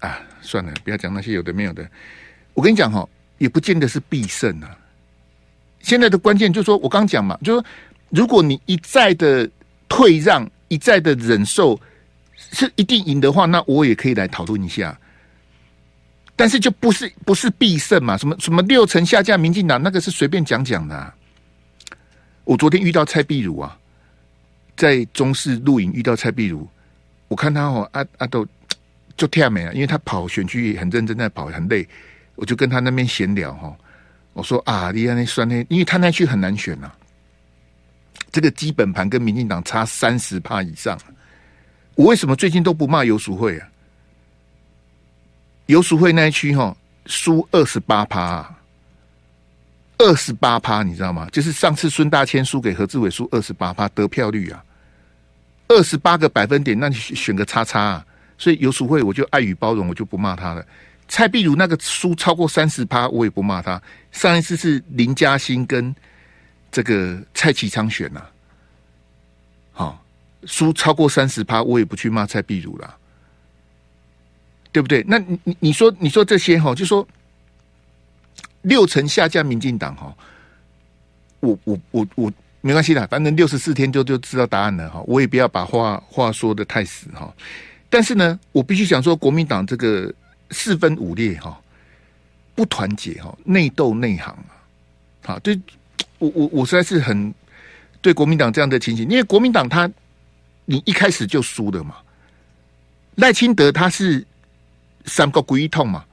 [0.00, 1.86] 啊，算了，不要讲那些有的没有的。
[2.54, 3.06] 我跟你讲哈，
[3.36, 4.76] 也不见得是必胜啊。
[5.80, 7.66] 现在的关键就是说，我刚讲嘛，就是说，
[8.08, 9.48] 如果你一再的
[9.86, 11.78] 退让，一再的忍受，
[12.36, 14.98] 是一定赢的话，那我也可以来讨论一下。
[16.36, 18.16] 但是就不是不是必胜嘛？
[18.16, 21.12] 什么什么六成下架民进党，那个是随便讲讲的。
[22.44, 23.78] 我昨天遇到蔡壁如啊，
[24.76, 26.68] 在中视录影遇到蔡壁如，
[27.28, 28.46] 我看他哦，阿阿都
[29.16, 31.86] 就跳没啊，因为他跑选区也很认真在跑，很累，
[32.34, 33.76] 我就跟他那边闲聊哈。
[34.32, 36.96] 我说啊，你看那酸呢，因为他那区很难选呐、啊，
[38.32, 40.98] 这个基本盘跟民进党差三十趴以上。
[41.94, 43.68] 我为什么最近都不骂游淑慧啊？
[45.66, 48.54] 游淑慧那一区哈输二十八趴，
[49.98, 51.28] 二十八趴，你知道吗？
[51.30, 54.64] 就是上次孙大千输给何志伟输二十八趴得票率啊，
[55.68, 58.06] 二十八个百分点，那你选个叉叉啊？
[58.36, 60.66] 所以游淑慧我就爱与包容，我就不骂他了。
[61.06, 63.80] 蔡壁如那个输超过三十趴，我也不骂他。
[64.10, 65.94] 上一次是林嘉欣跟
[66.72, 68.30] 这个蔡其昌选呐、啊，
[69.72, 70.04] 好
[70.44, 72.96] 输超过三十趴，我也不去骂蔡壁如了，
[74.72, 75.04] 对不对？
[75.06, 77.06] 那你你你说你说这些哈，就说
[78.64, 80.14] 六成下架民进党哈，
[81.40, 87.34] 我我我我没关系的，反正六十四天就就知道答案了哈，我也不要把话话说的太死哈。
[87.88, 90.12] 但是呢，我必须想说，国民党这个。
[90.50, 91.58] 四分五裂哈，
[92.54, 94.54] 不团结哈，内斗内行啊！
[95.24, 95.58] 好，对
[96.18, 97.34] 我我我实在是很
[98.00, 99.90] 对国民党这样的情形，因为国民党他
[100.66, 101.96] 你一开始就输了嘛。
[103.16, 104.24] 赖清德他是
[105.06, 106.04] 三个鬼一痛嘛，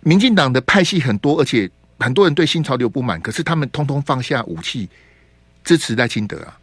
[0.00, 4.88] 民进党的派系很多，而且很多人对新潮流不满，可是他们通通放下武器
[5.64, 6.58] 支持赖清德啊。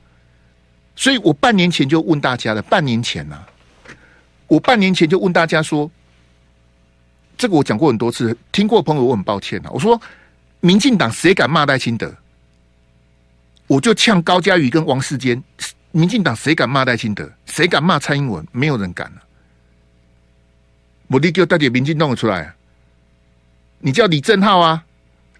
[0.95, 3.47] 所以我半年前就问大家了，半年前啊，
[4.47, 5.89] 我半年前就问大家说。
[7.39, 9.69] 这个我讲过很多次，听过朋友我很抱歉啊。
[9.71, 10.01] 我说，
[10.59, 12.11] 民进党谁敢骂赖清德，
[13.67, 15.43] 我就呛高嘉瑜跟王世坚。
[15.91, 19.21] 民进党谁敢骂赖清德，谁敢骂蔡英文，没有人敢了。
[21.09, 22.55] 我立刻带点民进党出来啊！
[23.79, 24.83] 你叫李正浩啊，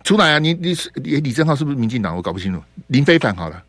[0.03, 0.39] 出来啊！
[0.39, 2.15] 你你是李李正浩是不是民进党？
[2.15, 2.63] 我搞不清楚。
[2.87, 3.61] 林非凡好了，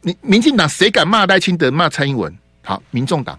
[0.00, 2.34] 你民进党谁敢骂赖清德，骂蔡英文？
[2.62, 3.38] 好，民众党，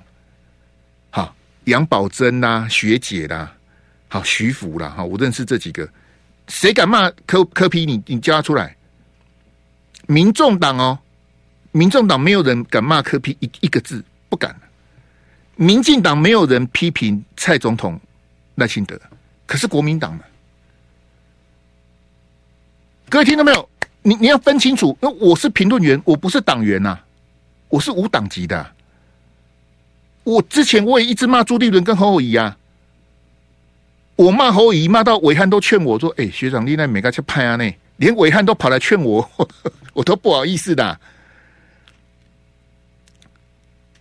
[1.09, 1.35] 好，
[1.65, 3.53] 杨宝珍呐、啊，学姐啦。
[4.07, 5.89] 好，徐福啦，哈，我认识这几个，
[6.47, 7.85] 谁敢骂柯柯 P？
[7.85, 8.73] 你你叫他出来。
[10.05, 10.97] 民众党哦，
[11.73, 14.55] 民众党没有人敢骂柯 P 一一个字，不敢。
[15.57, 17.99] 民进党没有人批评蔡总统
[18.55, 18.97] 赖清德，
[19.45, 20.23] 可是国民党呢？
[23.09, 23.69] 各位听到没有？
[24.03, 27.03] 你你要分清楚，那我是评论员，我不是党员呐、啊，
[27.69, 28.71] 我是无党籍的、
[30.23, 32.57] 我之前我也一直骂朱立伦跟侯友宜啊，
[34.15, 37.55] 我骂侯友宜骂到伟汉都劝我说：“哎、欸，学长，你那没个去拍啊？
[37.55, 39.29] 那连伟汉都跑来劝我，
[39.93, 40.99] 我都不好意思的。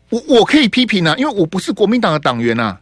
[0.09, 2.81] 我我可以批评啊，因为我不是国民党的党员啊。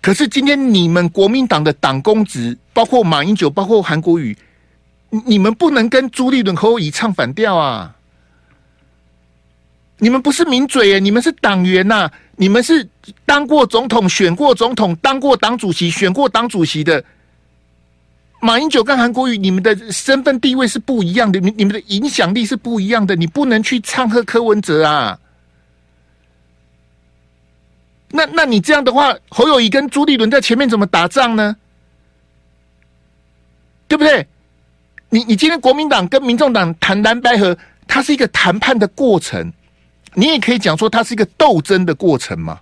[0.00, 4.36] 可是今天你们国民党的党公职，包括马英九，包括韩国瑜，
[5.26, 7.94] 你们不能跟朱立伦、侯友宜唱反调啊！
[9.98, 12.08] 你们不是名嘴耶，你们是党员呐！
[12.36, 12.88] 你们是
[13.26, 17.04] 当过总统、选过总统、当过党主席、选过党主席的。
[18.40, 25.18] 马英九跟韩国瑜，你们的身份地位是不一样的，你你们的影响力是不一样的，你不能去唱和柯文哲啊！
[28.10, 31.56] 那那你这样的话，侯友宜跟朱立伦在前面怎么打仗呢？
[33.86, 34.26] 对不对？
[35.10, 39.52] 你你今天国民党跟民众党谈蓝白合，它是一个谈判的过程，
[40.14, 42.60] 你也可以讲说它是一个斗争的过程嘛。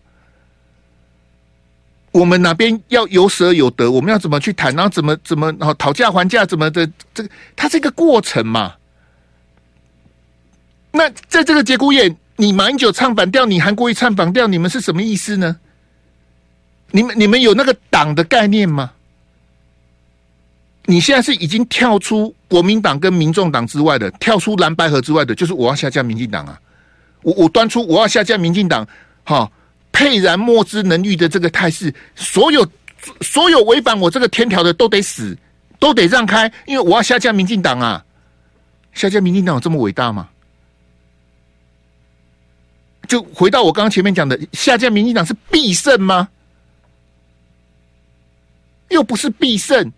[2.10, 8.74] 我们哪边要有舍有得，我们要怎么去谈，然后怎么怎么然后讨价还价，怎么的这个，它是一个过程嘛。
[10.90, 12.16] 那在这个节骨眼。
[12.36, 15.56] 你马英九唱反调，你韩国瑜唱反调，你们是什么意思呢？
[16.90, 18.92] 你们你们有那个党的概念吗？
[20.84, 26.60] 你现在是已经跳出国民党跟民众党之外的，跳出蓝白河之外的，就是我要下架民进党啊！
[27.22, 28.86] 我我端出我要下架民进党，
[29.24, 29.50] 哈，
[29.90, 32.64] 沛然莫之能御的这个态势，所有
[33.20, 35.36] 所有违反我这个天条的都得死，
[35.80, 38.04] 都得让开，因为我要下架民进党啊！
[38.92, 40.28] 下架民进党有这么伟大吗？
[43.06, 46.28] 就回到我刚刚前面讲的，下架民进党是必胜吗？
[48.88, 49.92] 又不是必胜。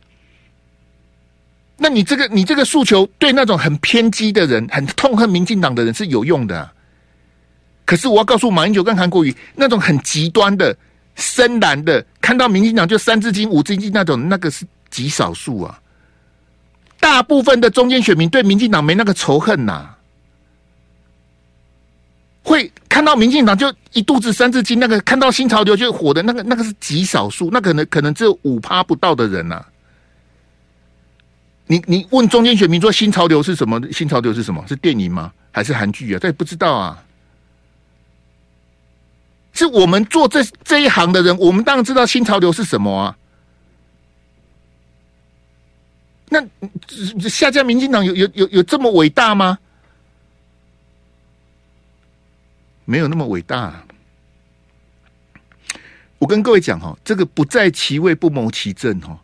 [1.77, 6.71] 那你这个你这个诉求对那种很偏激的人、很痛恨民进党的人是有用的。
[7.85, 10.77] 可是我要告诉马英九跟韩国瑜，那种很极端的、
[11.15, 15.81] 深蓝的，看到民进党就三字经、五字经那种，那个是极少数啊。
[16.99, 19.95] 大部分的中间选民对民进党没那个仇恨呐、
[22.49, 29.69] 会看到民进党就一肚子三字经，那个看到新潮流就火的那个，那个是极少数，那可能可能只有五趴不到的人呐、啊。
[31.67, 33.79] 你你问中间选民说新潮流是什么？
[33.93, 34.65] 新潮流是什么？
[34.67, 35.31] 是电影吗？
[35.53, 36.19] 还是韩剧啊？
[36.19, 37.05] 他也不知道啊。
[39.53, 43.15] 是我们做这这一行的人，我们当然知道新潮流是什么啊。
[46.31, 46.43] 那
[47.29, 49.59] 下架民进党有有有有这么伟大吗？
[52.89, 53.85] 没有那么伟大。
[56.19, 59.15] 我跟各位讲哈，这个不在其位不谋其政哈。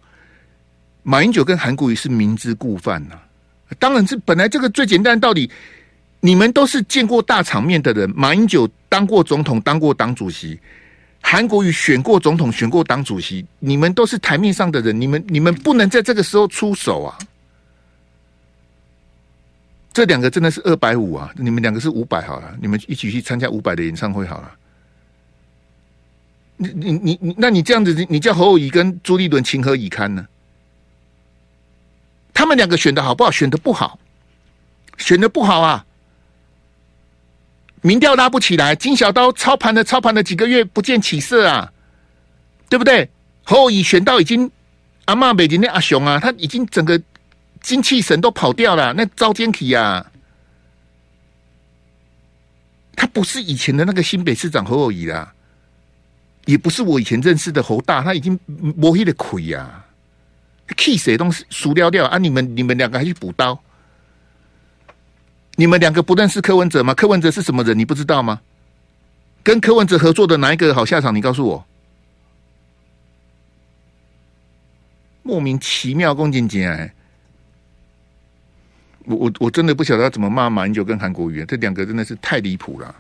[1.03, 3.19] 马英九跟韩国瑜是明知故犯呐。
[3.79, 5.51] 当然是本来这个最简单的道理，
[6.21, 8.13] 你们都是见过大场面的人。
[8.15, 10.59] 马英九当过总统，当过党主席；
[11.23, 13.47] 韩国瑜选过总统，选过党主席。
[13.61, 17.19] 你们都是台面上的人，你们你们不能在这个时候出手啊。
[19.95, 21.33] 这两个真的是二百五啊！
[21.37, 24.53] 你们两个是五百好了，你们一起去参加五百的演唱会好了。
[26.57, 30.27] 你你你，那你这样子，你叫侯友宜跟朱立伦情何以堪呢？
[32.33, 33.31] 他们两个选的好不好？
[33.31, 34.01] 选的不好，
[34.99, 35.87] 选的不好啊！
[37.81, 41.73] 民调拉不起来，金小刀操盘了操盘了几个月，不见起色啊，
[42.69, 43.09] 对不对？
[43.45, 44.51] 侯友宜选到已经
[45.05, 47.01] 阿妈北京的阿雄啊，他已经整个。
[47.65, 50.05] 精气神都跑掉了，那招奸体呀，
[52.95, 55.33] 他不是以前的那个新北市长侯友谊啦，
[56.45, 58.39] 也不是我以前认识的侯大，他已经
[58.77, 59.83] 摸黑的亏呀，
[60.77, 62.19] 气谁东西输掉掉啊！
[62.19, 63.59] 你们你们两个还去补刀？
[65.57, 66.93] 你们两个不认识柯文哲吗？
[66.93, 67.79] 柯文哲是什么人？
[67.79, 68.43] 你不知道吗？
[69.43, 71.15] 跟柯文哲合作的哪一个好下场？
[71.17, 71.67] 你告诉我，
[75.23, 76.95] 莫名其妙，恭敬敬哎。
[79.05, 82.95] 我我我真的不晓得要怎么骂马英九跟韩国瑜，这两个真的是太离谱了，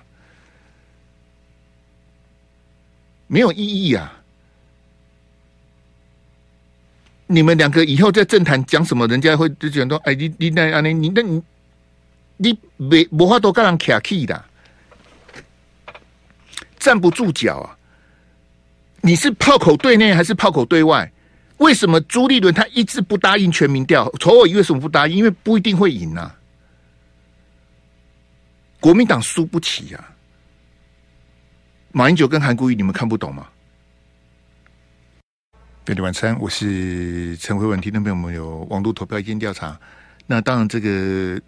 [3.26, 4.20] 没有意义啊！
[7.26, 11.42] 你们两个以后在政坛讲什么，人家会就觉得哎，你你那啊你你那你
[12.36, 14.44] 你没没法都跟人客气的，
[16.78, 17.78] 站不住脚啊！
[19.00, 21.10] 你是炮口对内还是炮口对外？
[21.58, 24.04] 为什么朱立伦他一直不答应全民调？
[24.20, 25.16] 侯友宜为什么不答应？
[25.16, 26.36] 因为不一定会赢啊！
[28.80, 30.12] 国民党输不起呀、啊！
[31.92, 33.46] 马英九跟韩国瑜，你们看不懂吗？
[35.84, 37.80] 对，晚餐，我是陈慧文。
[37.80, 39.78] 听众朋友们，有网络投票意见调查。
[40.26, 41.40] 那当然，这个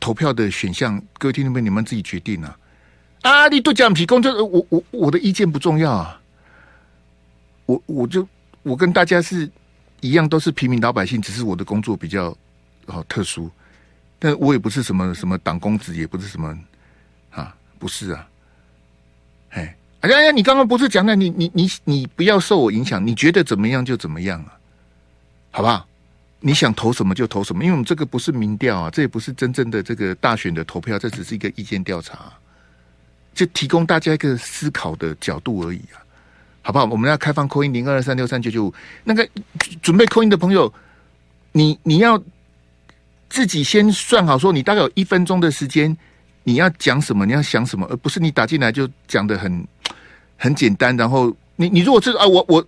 [0.00, 2.58] 投票的选项，各位听众朋友，你们自己决定啊。
[3.22, 6.20] 啊，你都讲提供，这我我我的意见不重要啊。
[7.66, 8.26] 我我就
[8.64, 9.48] 我跟大家是
[10.00, 12.36] 一样，都是平民老百姓，只是我的工作比较
[12.86, 13.48] 哦特殊。
[14.18, 16.58] 但我也不是什么什么党公子，也不是什么
[17.30, 18.28] 啊，不是啊。
[19.50, 19.76] 哎。
[20.00, 24.52] 哎呀，你刚刚不是讲的，你你你你不要受我影响，你觉得怎么样就怎么样啊，
[25.50, 25.86] 好不好？
[26.40, 32.30] 你想投什么就投什么，因为我们这个不是民调啊，这也不是真正的这个大选的投票，这只是一个意见调查，
[33.32, 36.03] 就提供大家一个思考的角度而已啊，
[36.64, 36.84] 好不好？
[36.86, 38.74] 我们要开放扣音零二二三六三九九五，
[39.04, 39.28] 那个
[39.80, 40.72] 准备扣音的朋友，
[41.52, 42.20] 你你要
[43.28, 45.96] 自己先算好，说你大概有一分钟的时间，
[46.42, 49.64] 你要讲什么，你要想什么，而不是你打进来就讲的很。
[50.36, 52.62] 很简单，然后你你如果是啊，我我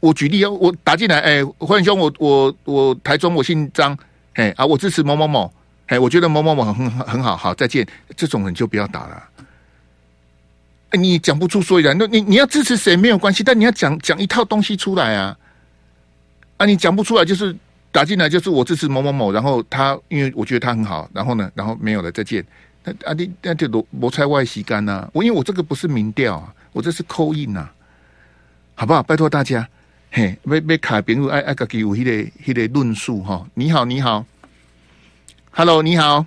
[0.00, 3.96] 我举例啊，我打进来，哎，欢迎兄，我我我台中，我姓张，
[4.34, 5.50] 哎啊，我支持某某某，
[5.86, 7.86] 哎，我觉得某某某很很好，好，再见，
[8.16, 9.22] 这种人就不要打了。
[10.98, 15.36] 你讲不出所以然，那你你要支持谁没有关系，但你要讲讲一套东西出来啊，
[16.56, 17.54] 啊，你讲不出来，就是
[17.90, 22.44] 打进来就是我支持某某某，然后他因为我觉得他很好，然后呢，然后没有了，再见。
[22.84, 26.54] 那啊你那就罗罗菜外洗干呐，我因为我这个不是民调啊。
[26.74, 27.68] 我这是扣印呐，
[28.74, 29.02] 好不好？
[29.02, 29.68] 拜托大家，
[30.10, 32.10] 嘿，要要卡朋友爱爱个给我迄个
[32.42, 33.46] 迄个论述哈。
[33.52, 34.24] 你好，你好
[35.50, 36.24] ，Hello，你好，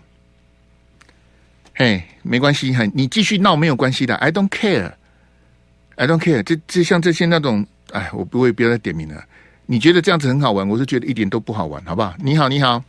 [1.77, 6.41] 嘿，没关系，嘿，你继续闹没有关系的，I don't care，I don't care。
[6.41, 9.21] 这这像这些那种，哎，我不会不要再点名了。
[9.65, 12.13] 你觉得这样子很好玩，我是觉得一点都不好玩，好不好？
[12.23, 12.81] 你好，你好，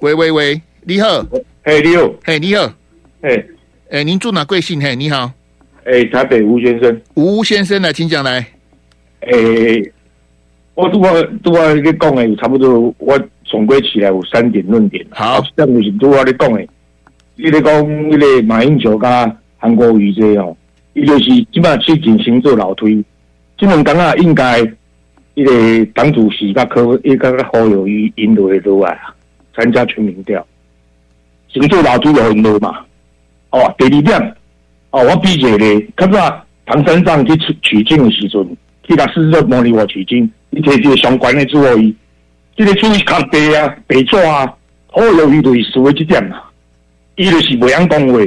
[0.00, 1.24] 喂喂喂，你好，
[1.62, 2.72] 嘿，你好，嘿，你好，
[3.22, 3.46] 嘿，
[3.90, 4.80] 哎，您住哪贵姓？
[4.80, 5.30] 嘿，你好。
[5.84, 8.44] 诶、欸，台北吴先生，吴先生来，请讲来。
[9.20, 9.92] 诶、欸，
[10.74, 15.06] 我都我都我你讲诶，差不多我总归起来有三点论点。
[15.10, 16.68] 好，这样就是都我你讲诶，
[17.42, 20.54] 你咧讲迄个马英九加韩国瑜这样，
[20.92, 22.94] 伊就是基本上去进行做老推，
[23.58, 24.60] 即两讲啊，应该
[25.34, 28.94] 迄个党主席甲科，伊甲侯友宜引导的多啊，
[29.56, 30.46] 参加全民调，
[31.48, 32.80] 先做老推有很多嘛。
[33.50, 34.36] 哦，第二点。
[34.90, 38.44] 哦，我比一个咧，较早唐三藏去取取经的时阵，
[38.82, 41.94] 去甲四十摩尼我取经，伊摕一个相关的注意，
[42.56, 44.52] 这个注意较白啊，白纸啊，
[44.88, 46.49] 好有伊类似的这点啊，
[47.16, 48.18] 伊就是袂晓讲话，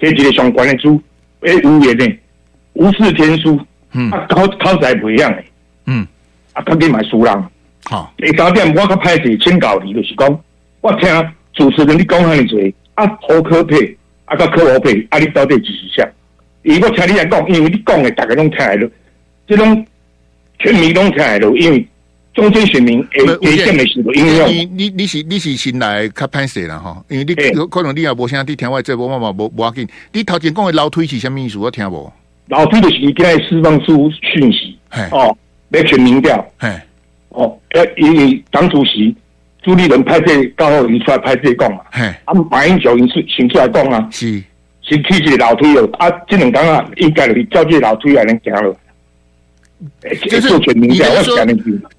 [0.00, 1.00] 摕一个相关的书，
[1.40, 2.18] 诶，无言的，
[2.74, 3.60] 无事天书，
[3.92, 5.44] 嗯，啊，考考试还袂样诶，
[5.86, 6.06] 嗯，
[6.52, 7.44] 啊，赶紧买输人，
[7.84, 10.40] 好，第三点我较歹势请教你，就是讲，
[10.80, 11.08] 我听
[11.52, 13.94] 主持人你讲遐尼侪，啊，好可佩。
[14.30, 16.06] 啊，个科学费，啊，你到底几时下？
[16.60, 18.86] 如果听你来讲，因为你讲诶大家拢听来了，
[19.48, 19.86] 即种
[20.58, 21.88] 全民拢听来了，因为
[22.34, 29.88] 中间选民诶，诶，这么许多，因为你你你是你是新来较歹势啦吼，因为你可能你也无啥伫听我这无嘛嘛无无要紧。
[30.12, 31.58] 你头前讲的楼推是啥物意思？
[31.58, 32.12] 我听无。
[32.48, 34.78] 楼推就是伊在释放出讯息，
[35.10, 35.36] 哦，
[35.70, 36.36] 来全民调，
[37.30, 39.14] 哦，要，因为党主席。
[39.60, 44.42] 朱立伦派这高浩宇出来派这讲嘛，啊，马英九因出先出来讲啊，是
[44.80, 48.74] 先提起老推了啊，这两讲啊，应该照这老推来能行了。
[50.28, 51.38] 就是你是说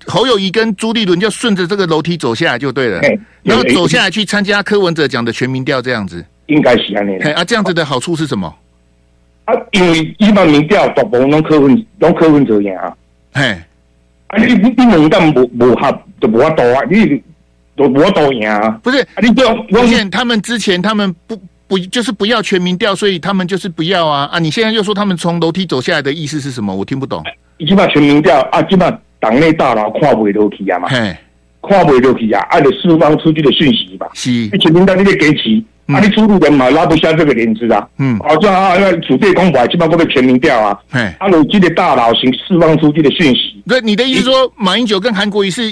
[0.06, 3.00] 侯友宜跟朱立伦就顺着这个楼梯走下来就对了，
[3.44, 7.18] 然后走下来去参加柯文哲讲的全民调这样子，应该是安尼。
[7.34, 8.54] 啊，这样子的好处是什么？
[9.46, 12.94] 啊，因为一般民调大部分拢柯文拢柯文哲赢啊，
[13.34, 13.58] 嘿，
[14.28, 17.22] 啊，你你你两讲无无合就无法度啊，你。
[17.82, 18.78] 我都赢啊！
[18.84, 24.40] 不是，你不要发现他们之前他们不不就是不要全民调，所以他们就是不要啊啊！
[24.40, 26.76] 你现在又说他们从楼梯走下来的意思是什么？
[26.76, 27.24] 我听不懂。
[27.60, 31.16] 你起码全民调啊，起码党内大佬跨不落去啊嘛，嘿，
[31.62, 34.08] 看不落去啊，按着释放出去的讯息吧。
[34.16, 37.88] 是，你全民调你得给起，啊，你出入人嘛拉不下这个帘子啊。
[38.00, 40.80] 嗯，好像啊，那主队公牌基本上都被全民调啊。
[40.90, 43.62] 嘿，啊，有这个大佬行释放出去的讯息。
[43.68, 45.72] 对，你的意思说马英九跟韩国瑜是？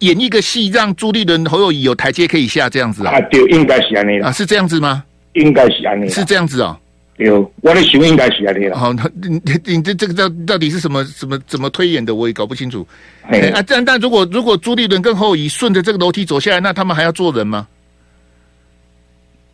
[0.00, 3.16] 演一个戏，让朱立伦、侯友谊有台阶可以下，这样子啊？
[3.16, 4.28] 啊，对，应该是安尼啦。
[4.28, 5.04] 啊，是这样子吗？
[5.34, 6.08] 应该是安尼。
[6.08, 6.76] 是这样子哦。
[7.16, 8.78] 对，我的想应该是安尼啦。
[8.78, 8.92] 好，
[9.22, 12.14] 你你这这个到到底是什么什么怎么推演的？
[12.14, 12.86] 我也搞不清楚。
[13.28, 17.66] 哎啊，但但如果如果朱立伦跟侯友宜顺着这个楼梯走下来，那他们还要做人吗？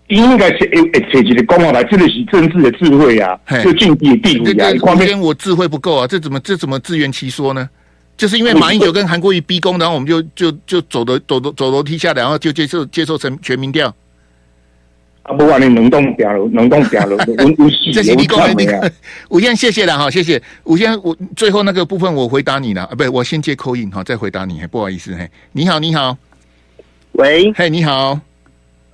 [0.09, 4.73] 应该是诶诶，设计的公来，这个是政治的智慧啊，就经济地位啊。
[4.73, 7.71] 这边我智慧不够啊，这怎么这怎么自圆其说呢？
[8.21, 13.89] 就是因为马英九跟韩国瑜逼宫，然后我们就就就走的走的走楼梯下来，然后就接受接受成全民调。
[15.23, 17.91] 啊，不管你能动表了，能动表了，温温习。
[17.97, 18.93] 这是你讲的那个，
[19.31, 20.43] 吴先谢谢了哈，谢谢。
[20.65, 26.15] 吴先，我最后那个部分我回答你了啊，不，我先接 call in 哈，再回答你，不好意思嘿，你好，你好，
[27.13, 28.21] 喂，嘿，你好，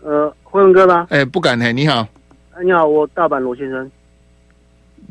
[0.04, 1.04] 呃，辉文哥吗？
[1.10, 2.06] 哎，不敢嘿，你好，
[2.52, 3.90] 哎，你好，我大阪罗先生，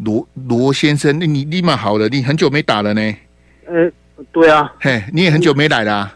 [0.06, 3.02] 罗罗先生，那你立马好了，你很久没打了呢，
[3.68, 3.92] 呃，
[4.32, 6.16] 对啊，嘿，你也很久没来了，啊，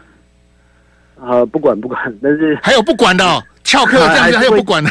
[1.20, 3.42] 呃，不管不管，但是还有不管的，哦。
[3.62, 4.90] 翘课这样子还有不管的，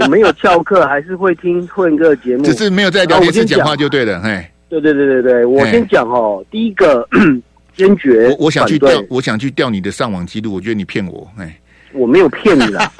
[0.00, 4.18] 我没有翘课，还是会听混哥的节目，只是没有在聊天室讲话就对了。
[4.20, 6.42] 哎，对对对对对，我先讲哦。
[6.50, 7.06] 第一个
[7.76, 11.28] 坚决，我我想去调，我想去调你的上网记录，我觉得你骗我。
[11.36, 11.60] 哎，
[11.92, 12.90] 我没有骗你啦。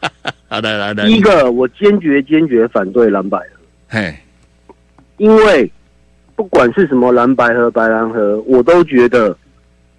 [0.48, 3.46] 好的来来，第一个我坚决坚决反对蓝白合。
[3.88, 4.14] 嘿，
[5.16, 5.70] 因为
[6.38, 9.36] 不管是什么蓝白和、白蓝和，我都觉得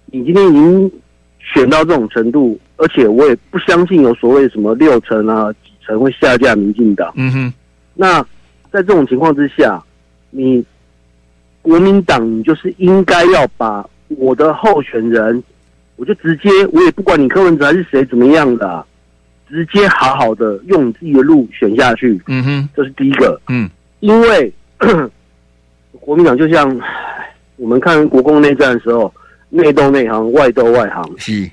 [0.06, 0.90] 你今天已经
[1.38, 2.58] 选到这种程度。
[2.78, 7.12] 而且我也不相信有所谓什么六成啊、几成会下架民进党。
[7.14, 7.52] 嗯哼。
[7.92, 8.22] 那
[8.72, 9.84] 在这种情况之下，
[10.30, 10.64] 你
[11.60, 15.44] 国民党你就是应该要把我的候选人，
[15.96, 18.86] 我就直接我也不管你柯文哲还是谁怎么样的，啊，
[19.50, 22.18] 直接好好的用你自己的路选下去。
[22.28, 22.68] 嗯哼。
[22.74, 23.38] 这是第一个。
[23.50, 23.68] 嗯。
[23.98, 24.50] 因为
[26.10, 26.76] 国民党就像
[27.54, 29.14] 我们看国共内战的时候，
[29.48, 31.08] 内斗内行，外斗外行。
[31.16, 31.48] 是。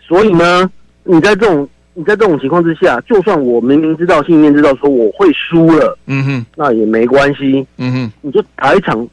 [0.00, 0.70] 所以呢，
[1.04, 9.06] 你在这种你在这种情况之下，就算我明明知道、心里面知道说我会输了，嗯哼，那也没关系，嗯哼，你就打一场，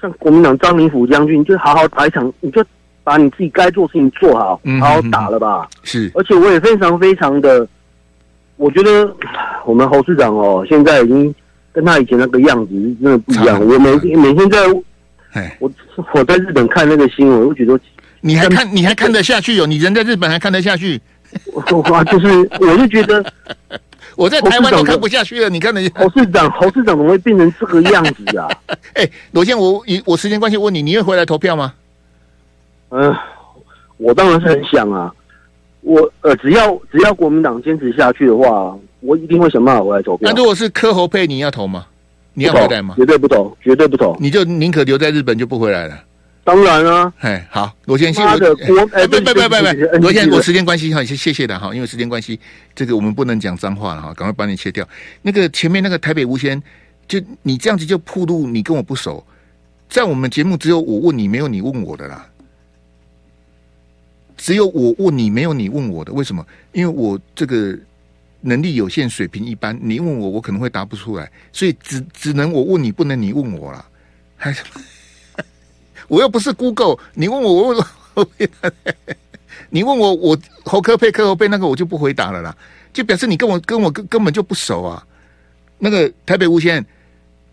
[0.00, 2.64] 像国民党张灵甫将军，你就好好打一场，你就
[3.04, 5.68] 把你自己该做的事情做好，嗯、好好打了吧。
[5.82, 7.68] 是，而且我也非常非常的，
[8.56, 9.14] 我觉得
[9.66, 11.34] 我们侯市长哦，现在已经
[11.72, 13.60] 跟他以前那个样子真的不一样。
[13.60, 14.58] 我每每天在，
[15.58, 15.70] 我
[16.14, 17.78] 我在日本看那个新闻，我觉得。
[18.22, 19.66] 你还看你还看得下去哦？
[19.66, 21.00] 你人在日本还看得下去？
[21.54, 22.26] 我，就是
[22.60, 23.24] 我就觉得
[24.14, 25.48] 我在台湾都看不下去了。
[25.48, 28.46] 你看，侯市长，侯市长怎么会变成这个样子啊？
[28.92, 31.72] 哎，罗健，我我时间关系问你，你会回来投票吗？
[32.90, 33.14] 嗯，
[33.96, 35.10] 我当然是很想啊。
[35.80, 40.30] 我呃，只要只要国民党坚持下去的话，我一定会想办法回来投票。
[40.30, 41.86] 那如果是柯侯配，你要投吗？
[42.34, 42.94] 你要回来吗？
[42.96, 44.16] 绝对不投，绝对不投。
[44.20, 46.04] 你就宁可留在日本，就不回来了。
[46.42, 48.30] 当然啊，哎，好，罗先生，我
[48.92, 52.38] 哎，不不不不不，罗先生，我时间关系哈，谢谢谢的哈，因为时间关系，
[52.74, 54.88] 这个我们不能讲脏话了哈，赶快把你切掉。
[55.22, 56.60] 那个前面那个台北吴先，
[57.06, 59.24] 就你这样子就暴露你跟我不熟，
[59.88, 62.26] 在我们节目只有我问你，没有你问我的啦，
[64.36, 66.44] 只有我问你，没有你问我的，为什么？
[66.72, 67.76] 因为我这个
[68.40, 73.84] 能力有限，水平一般，你问我，我可能会答不出来，所以只只能我问你，不能你问我啦。
[74.36, 74.62] 还是。
[76.08, 78.28] 我又不是 Google，你问我，我问我，
[79.70, 82.56] 你问我，我侯科配柯侯配那个，我就不回答了啦，
[82.92, 85.06] 就表示你跟我跟我根根本就不熟啊。
[85.78, 86.84] 那个台北无线，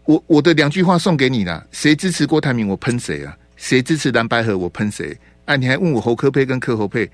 [0.05, 3.37] 我我的两句话送给你啦，谁支持郭台铭，我喷谁啊？
[3.57, 5.17] 谁支持蓝白合，我喷谁？
[5.45, 7.09] 哎、啊，你还问我侯科配跟柯侯配？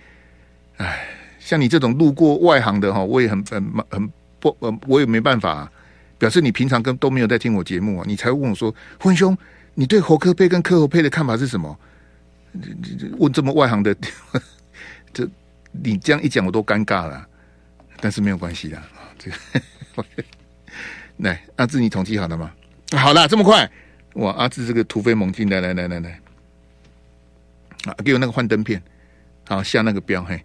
[0.78, 1.08] 哎，
[1.44, 4.56] 像你这种路过外行的哈，我也很很很不，
[4.88, 5.70] 我也没办法、
[6.18, 9.38] 表示你平常跟都没有在听我节目啊，你才问我说，坤兄。
[9.76, 11.80] 你对侯科配跟柯侯配的看法是什么？
[13.18, 13.96] 问这么外行的，
[15.12, 15.28] 这
[15.72, 17.28] 你这样一讲我都尴尬了。
[18.00, 18.80] 但是没有关系的，
[19.18, 19.38] 这个
[21.18, 22.52] 来阿志，你统计好了吗？
[22.96, 23.68] 好了，这么快
[24.14, 24.32] 哇！
[24.34, 26.20] 阿志这个突飞猛进，来来来来来，
[27.86, 28.80] 啊，给我那个幻灯片，
[29.48, 30.40] 好下那个标嘿。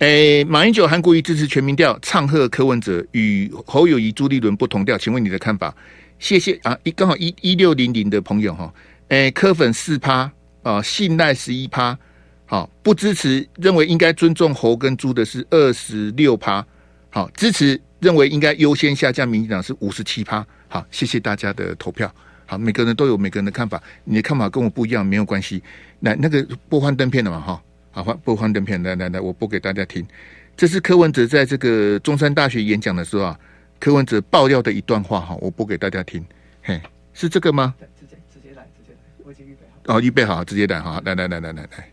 [0.00, 5.74] 诶，马英九韩国瑜支持全民调，唱和柯文哲与侯友宜朱立伦不同调，请问你的看法？
[6.18, 6.76] 谢谢啊！
[6.82, 8.72] 一刚好一一六零零的朋友哈，
[9.08, 10.30] 诶，柯粉四趴
[10.62, 11.98] 啊，信赖十一趴，
[12.44, 16.66] 好不支持，认为应该尊重侯跟朱的是二十六趴，
[17.08, 25.62] 好支持，认为应该优先下架民进党是五十七趴，好谢谢大家的投票，好每个人都有每个人的看法，你的看法跟我不一样没有关系，
[26.00, 27.62] 来那个播幻灯片了嘛哈，
[27.96, 30.06] 好换播幻灯片，来来来，我播给大家听，
[30.54, 33.40] 这是柯文哲在这个中山大学演讲的时候啊。
[33.80, 36.24] 柯文哲爆料的一段话哈，我播给大家听。
[36.62, 36.78] 嘿，
[37.14, 37.74] 是这个吗？
[37.98, 39.96] 直接直接来，直接来，我已经预备好。
[39.96, 41.88] 哦，预备好，直接来哈，来来来来来来。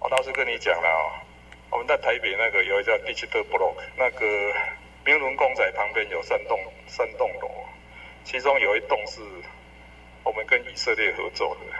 [0.00, 1.00] 我倒是跟你讲了哦，
[1.72, 4.26] 我们在台北那个有一家 Digital Block，那个
[5.06, 7.48] 明伦公仔旁边有三栋三栋楼，
[8.24, 9.20] 其中有一栋是
[10.24, 11.72] 我们跟以色列合作的，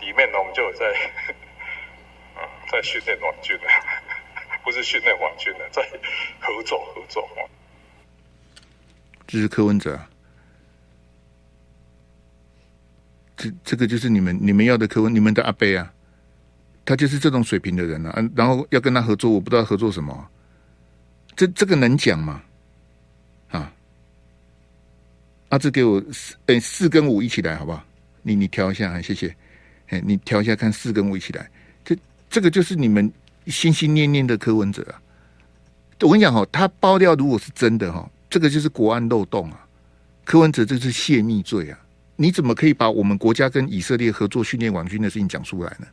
[0.00, 0.86] 里面呢我们就有在，
[2.36, 3.64] 嗯， 在训练网军的。
[4.62, 5.82] 不是训练网军的，在
[6.38, 7.26] 合作合作。
[9.26, 9.98] 这是柯文哲，
[13.36, 15.90] 这这个就是你们你们要的柯文，你们的阿贝啊，
[16.84, 18.14] 他就是这种水平的人啊。
[18.36, 20.30] 然后要跟他合作，我不知道合作什么。
[21.34, 22.42] 这这个能讲吗？
[23.50, 23.72] 啊，
[25.48, 27.82] 阿志给我四哎四跟五一起来好不好？
[28.20, 29.34] 你你调一下啊，谢谢。
[29.90, 31.48] 哎，你调一下看四跟五一起来，
[31.84, 31.96] 这
[32.28, 33.12] 这个就是你们
[33.46, 35.00] 心心念念的柯文哲啊。
[36.00, 39.66] 我跟你讲哈，他爆料如果是真的哈，这个就是国安漏洞啊。
[40.24, 41.78] 柯文哲这是泄密罪啊！
[42.14, 45.86] 你怎么可以把我们国家跟以色列合作训练网军的事情讲出来呢？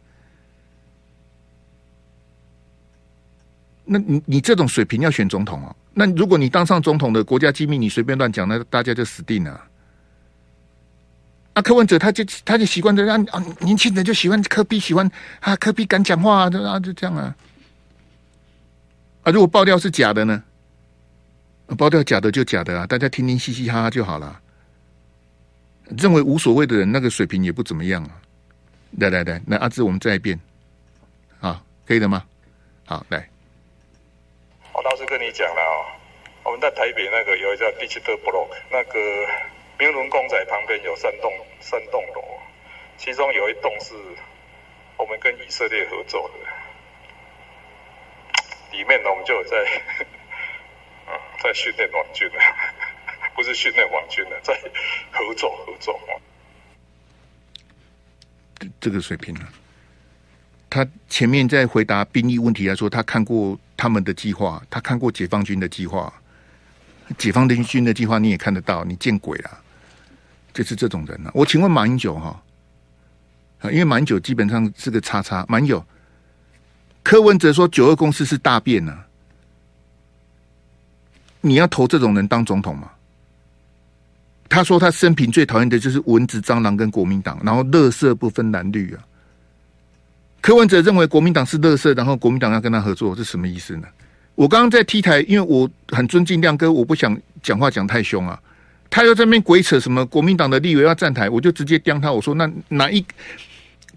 [3.83, 5.75] 那你你这种水平要选总统哦？
[5.93, 9.59] 那如果你当上总统的国家机密你随便乱讲，那大家就死定了。
[11.61, 17.35] 柯文哲他就他就习惯这样啊，年轻人就喜欢科比喜欢啊科比敢讲话啊，就啊就这样啊。
[19.23, 20.43] 啊，如果爆料是假的呢？
[21.77, 24.39] 爆料假的就假的啊，大家听听嘻嘻哈哈就好了。
[25.97, 28.21] 认为无所谓的人，那个水平也不怎么样啊。
[28.99, 30.39] 来来来，那阿志，我们再一遍，
[31.41, 32.23] 啊，可以的吗？
[32.85, 33.29] 好，来。
[34.73, 35.95] 我倒是跟你讲了啊，
[36.45, 38.99] 我们在台北那个有一家 Digital Block，那个
[39.79, 42.21] 明伦公仔旁边有三栋三栋楼，
[42.97, 43.93] 其中有一栋是
[44.97, 46.35] 我们跟以色列合作的，
[48.77, 49.57] 里面呢我们就有在。
[51.39, 52.39] 在训练网军呢，
[53.33, 54.53] 不是训练网军呢，在
[55.11, 55.97] 合作合作。
[58.81, 59.47] 这个水平呢、
[60.69, 66.11] 他前面在回答兵役问题来说，他看过他们的计划，他看过解放军的计划，
[67.17, 69.63] 解放军的计划你也看得到，你见鬼了！
[70.57, 71.31] 就是这种人呢、啊。
[71.35, 72.41] 我请问马英九哈，
[73.59, 75.45] 啊，因为马英九基本上是个叉叉。
[75.47, 75.83] 马英九，
[77.03, 79.05] 柯文哲说九二共识是大变呢、啊。
[81.41, 82.91] 你要投这种人当总统吗？
[84.49, 89.03] 他说他生平最讨厌的就是蚊子、蟑螂跟国民党，然后垃圾不分蓝绿啊。
[90.41, 93.87] 柯文哲认为国民党是垃圾，然后国民党要跟他合作，这什么意思呢？
[94.35, 98.39] 我刚刚在 T 台，因为我很尊敬亮哥，我不想讲话讲太凶啊。
[98.89, 103.05] 他又在那边鬼扯什么国民党的立委要站台，我就直接刁他，我说那哪一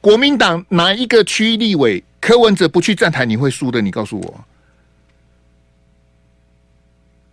[0.01, 4.45] 国民党哪一个区立委柯文哲不去站台，你会输的，你告诉我。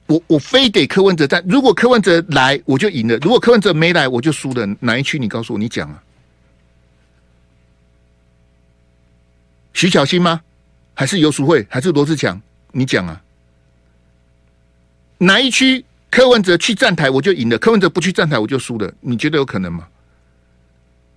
[0.07, 4.65] 我我非得柯文哲在，如果柯文哲来，我就赢了；如果柯文哲没来，我就输了。
[4.79, 5.19] 哪一区？
[5.19, 6.01] 你告诉我，你讲啊？
[9.73, 10.41] 徐巧芯吗？
[10.93, 11.67] 还是游淑慧？
[11.69, 12.41] 还是罗志强？
[12.71, 13.21] 你讲啊？
[15.17, 15.83] 哪一区
[16.17, 18.91] 柯文哲去站台，我就赢了；柯文哲不去站台，我就输了。
[19.01, 19.87] 你觉得有可能吗？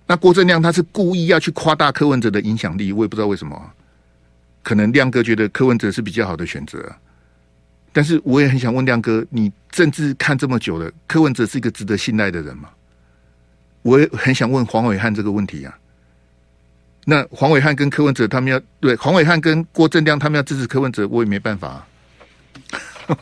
[0.05, 3.59] 那郭正亮他是故意要去夸大柯文哲的影响力，我也不知道为什么。
[4.61, 6.95] 可能亮哥觉得柯文哲是比较好的选择。
[7.91, 12.69] 但是我也很想问亮哥，你政治看这么久了，柯文哲是一个值得信赖的人吗？
[13.81, 15.75] 我也很想问黄伟汉这个问题啊。
[17.05, 21.87] 那黄伟汉跟柯文哲他们要对黄伟汉跟郭正亮他们要支持柯文哲，我也没办法
[23.07, 23.17] 啊，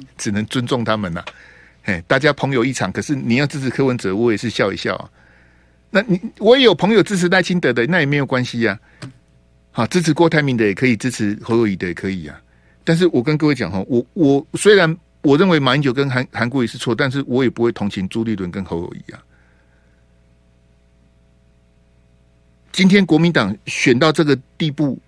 [0.16, 1.24] 只能尊重他们呐。
[1.84, 5.10] 哎，大家朋友一场，可是你要支持柯文哲，我也是笑一笑啊。
[5.90, 8.78] 那你我也有朋友支持赖清德的，那也没有关系呀。
[9.70, 12.40] 好，支持郭台铭的也可以，支持侯友宜的也可以啊。
[12.84, 19.22] 但是我跟各位讲哈，我我虽然我认为马英九跟韩韩国瑜是错，但是我也不会同情朱立伦跟侯友宜啊。
[22.72, 25.00] 今天国民党选到这个地步，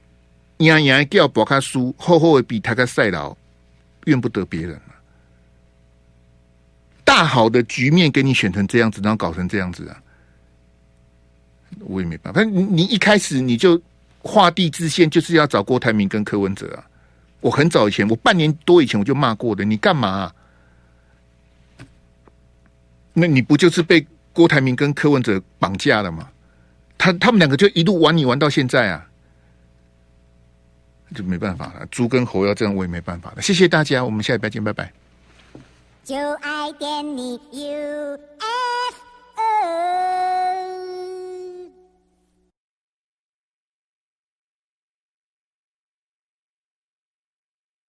[0.59, 3.37] 呀呀叫博卡输，厚厚的比他个赛劳，
[4.07, 4.99] 怨不得别人啊。
[7.05, 10.03] 大好的局面给你选成这样子，然后搞成这样子啊，
[11.81, 12.43] 我也没办法。
[12.43, 13.81] 你你一开始你就
[14.19, 16.85] 画地自限，就是要找郭台铭跟柯文哲啊。
[17.41, 19.65] 我很早以前，我半年多以前我就骂过的。
[19.65, 20.33] 你干嘛？
[23.13, 26.29] 那你不就是被郭台铭跟柯文哲绑架了吗？
[26.99, 29.06] 他他们两个就一路玩你玩到现在啊，
[31.15, 33.43] 就没办法了猪跟猴要这样我也没办法了。
[33.43, 34.93] 谢谢大家我们下礼拜见拜拜。
[36.05, 38.17] 就爱点你 ufo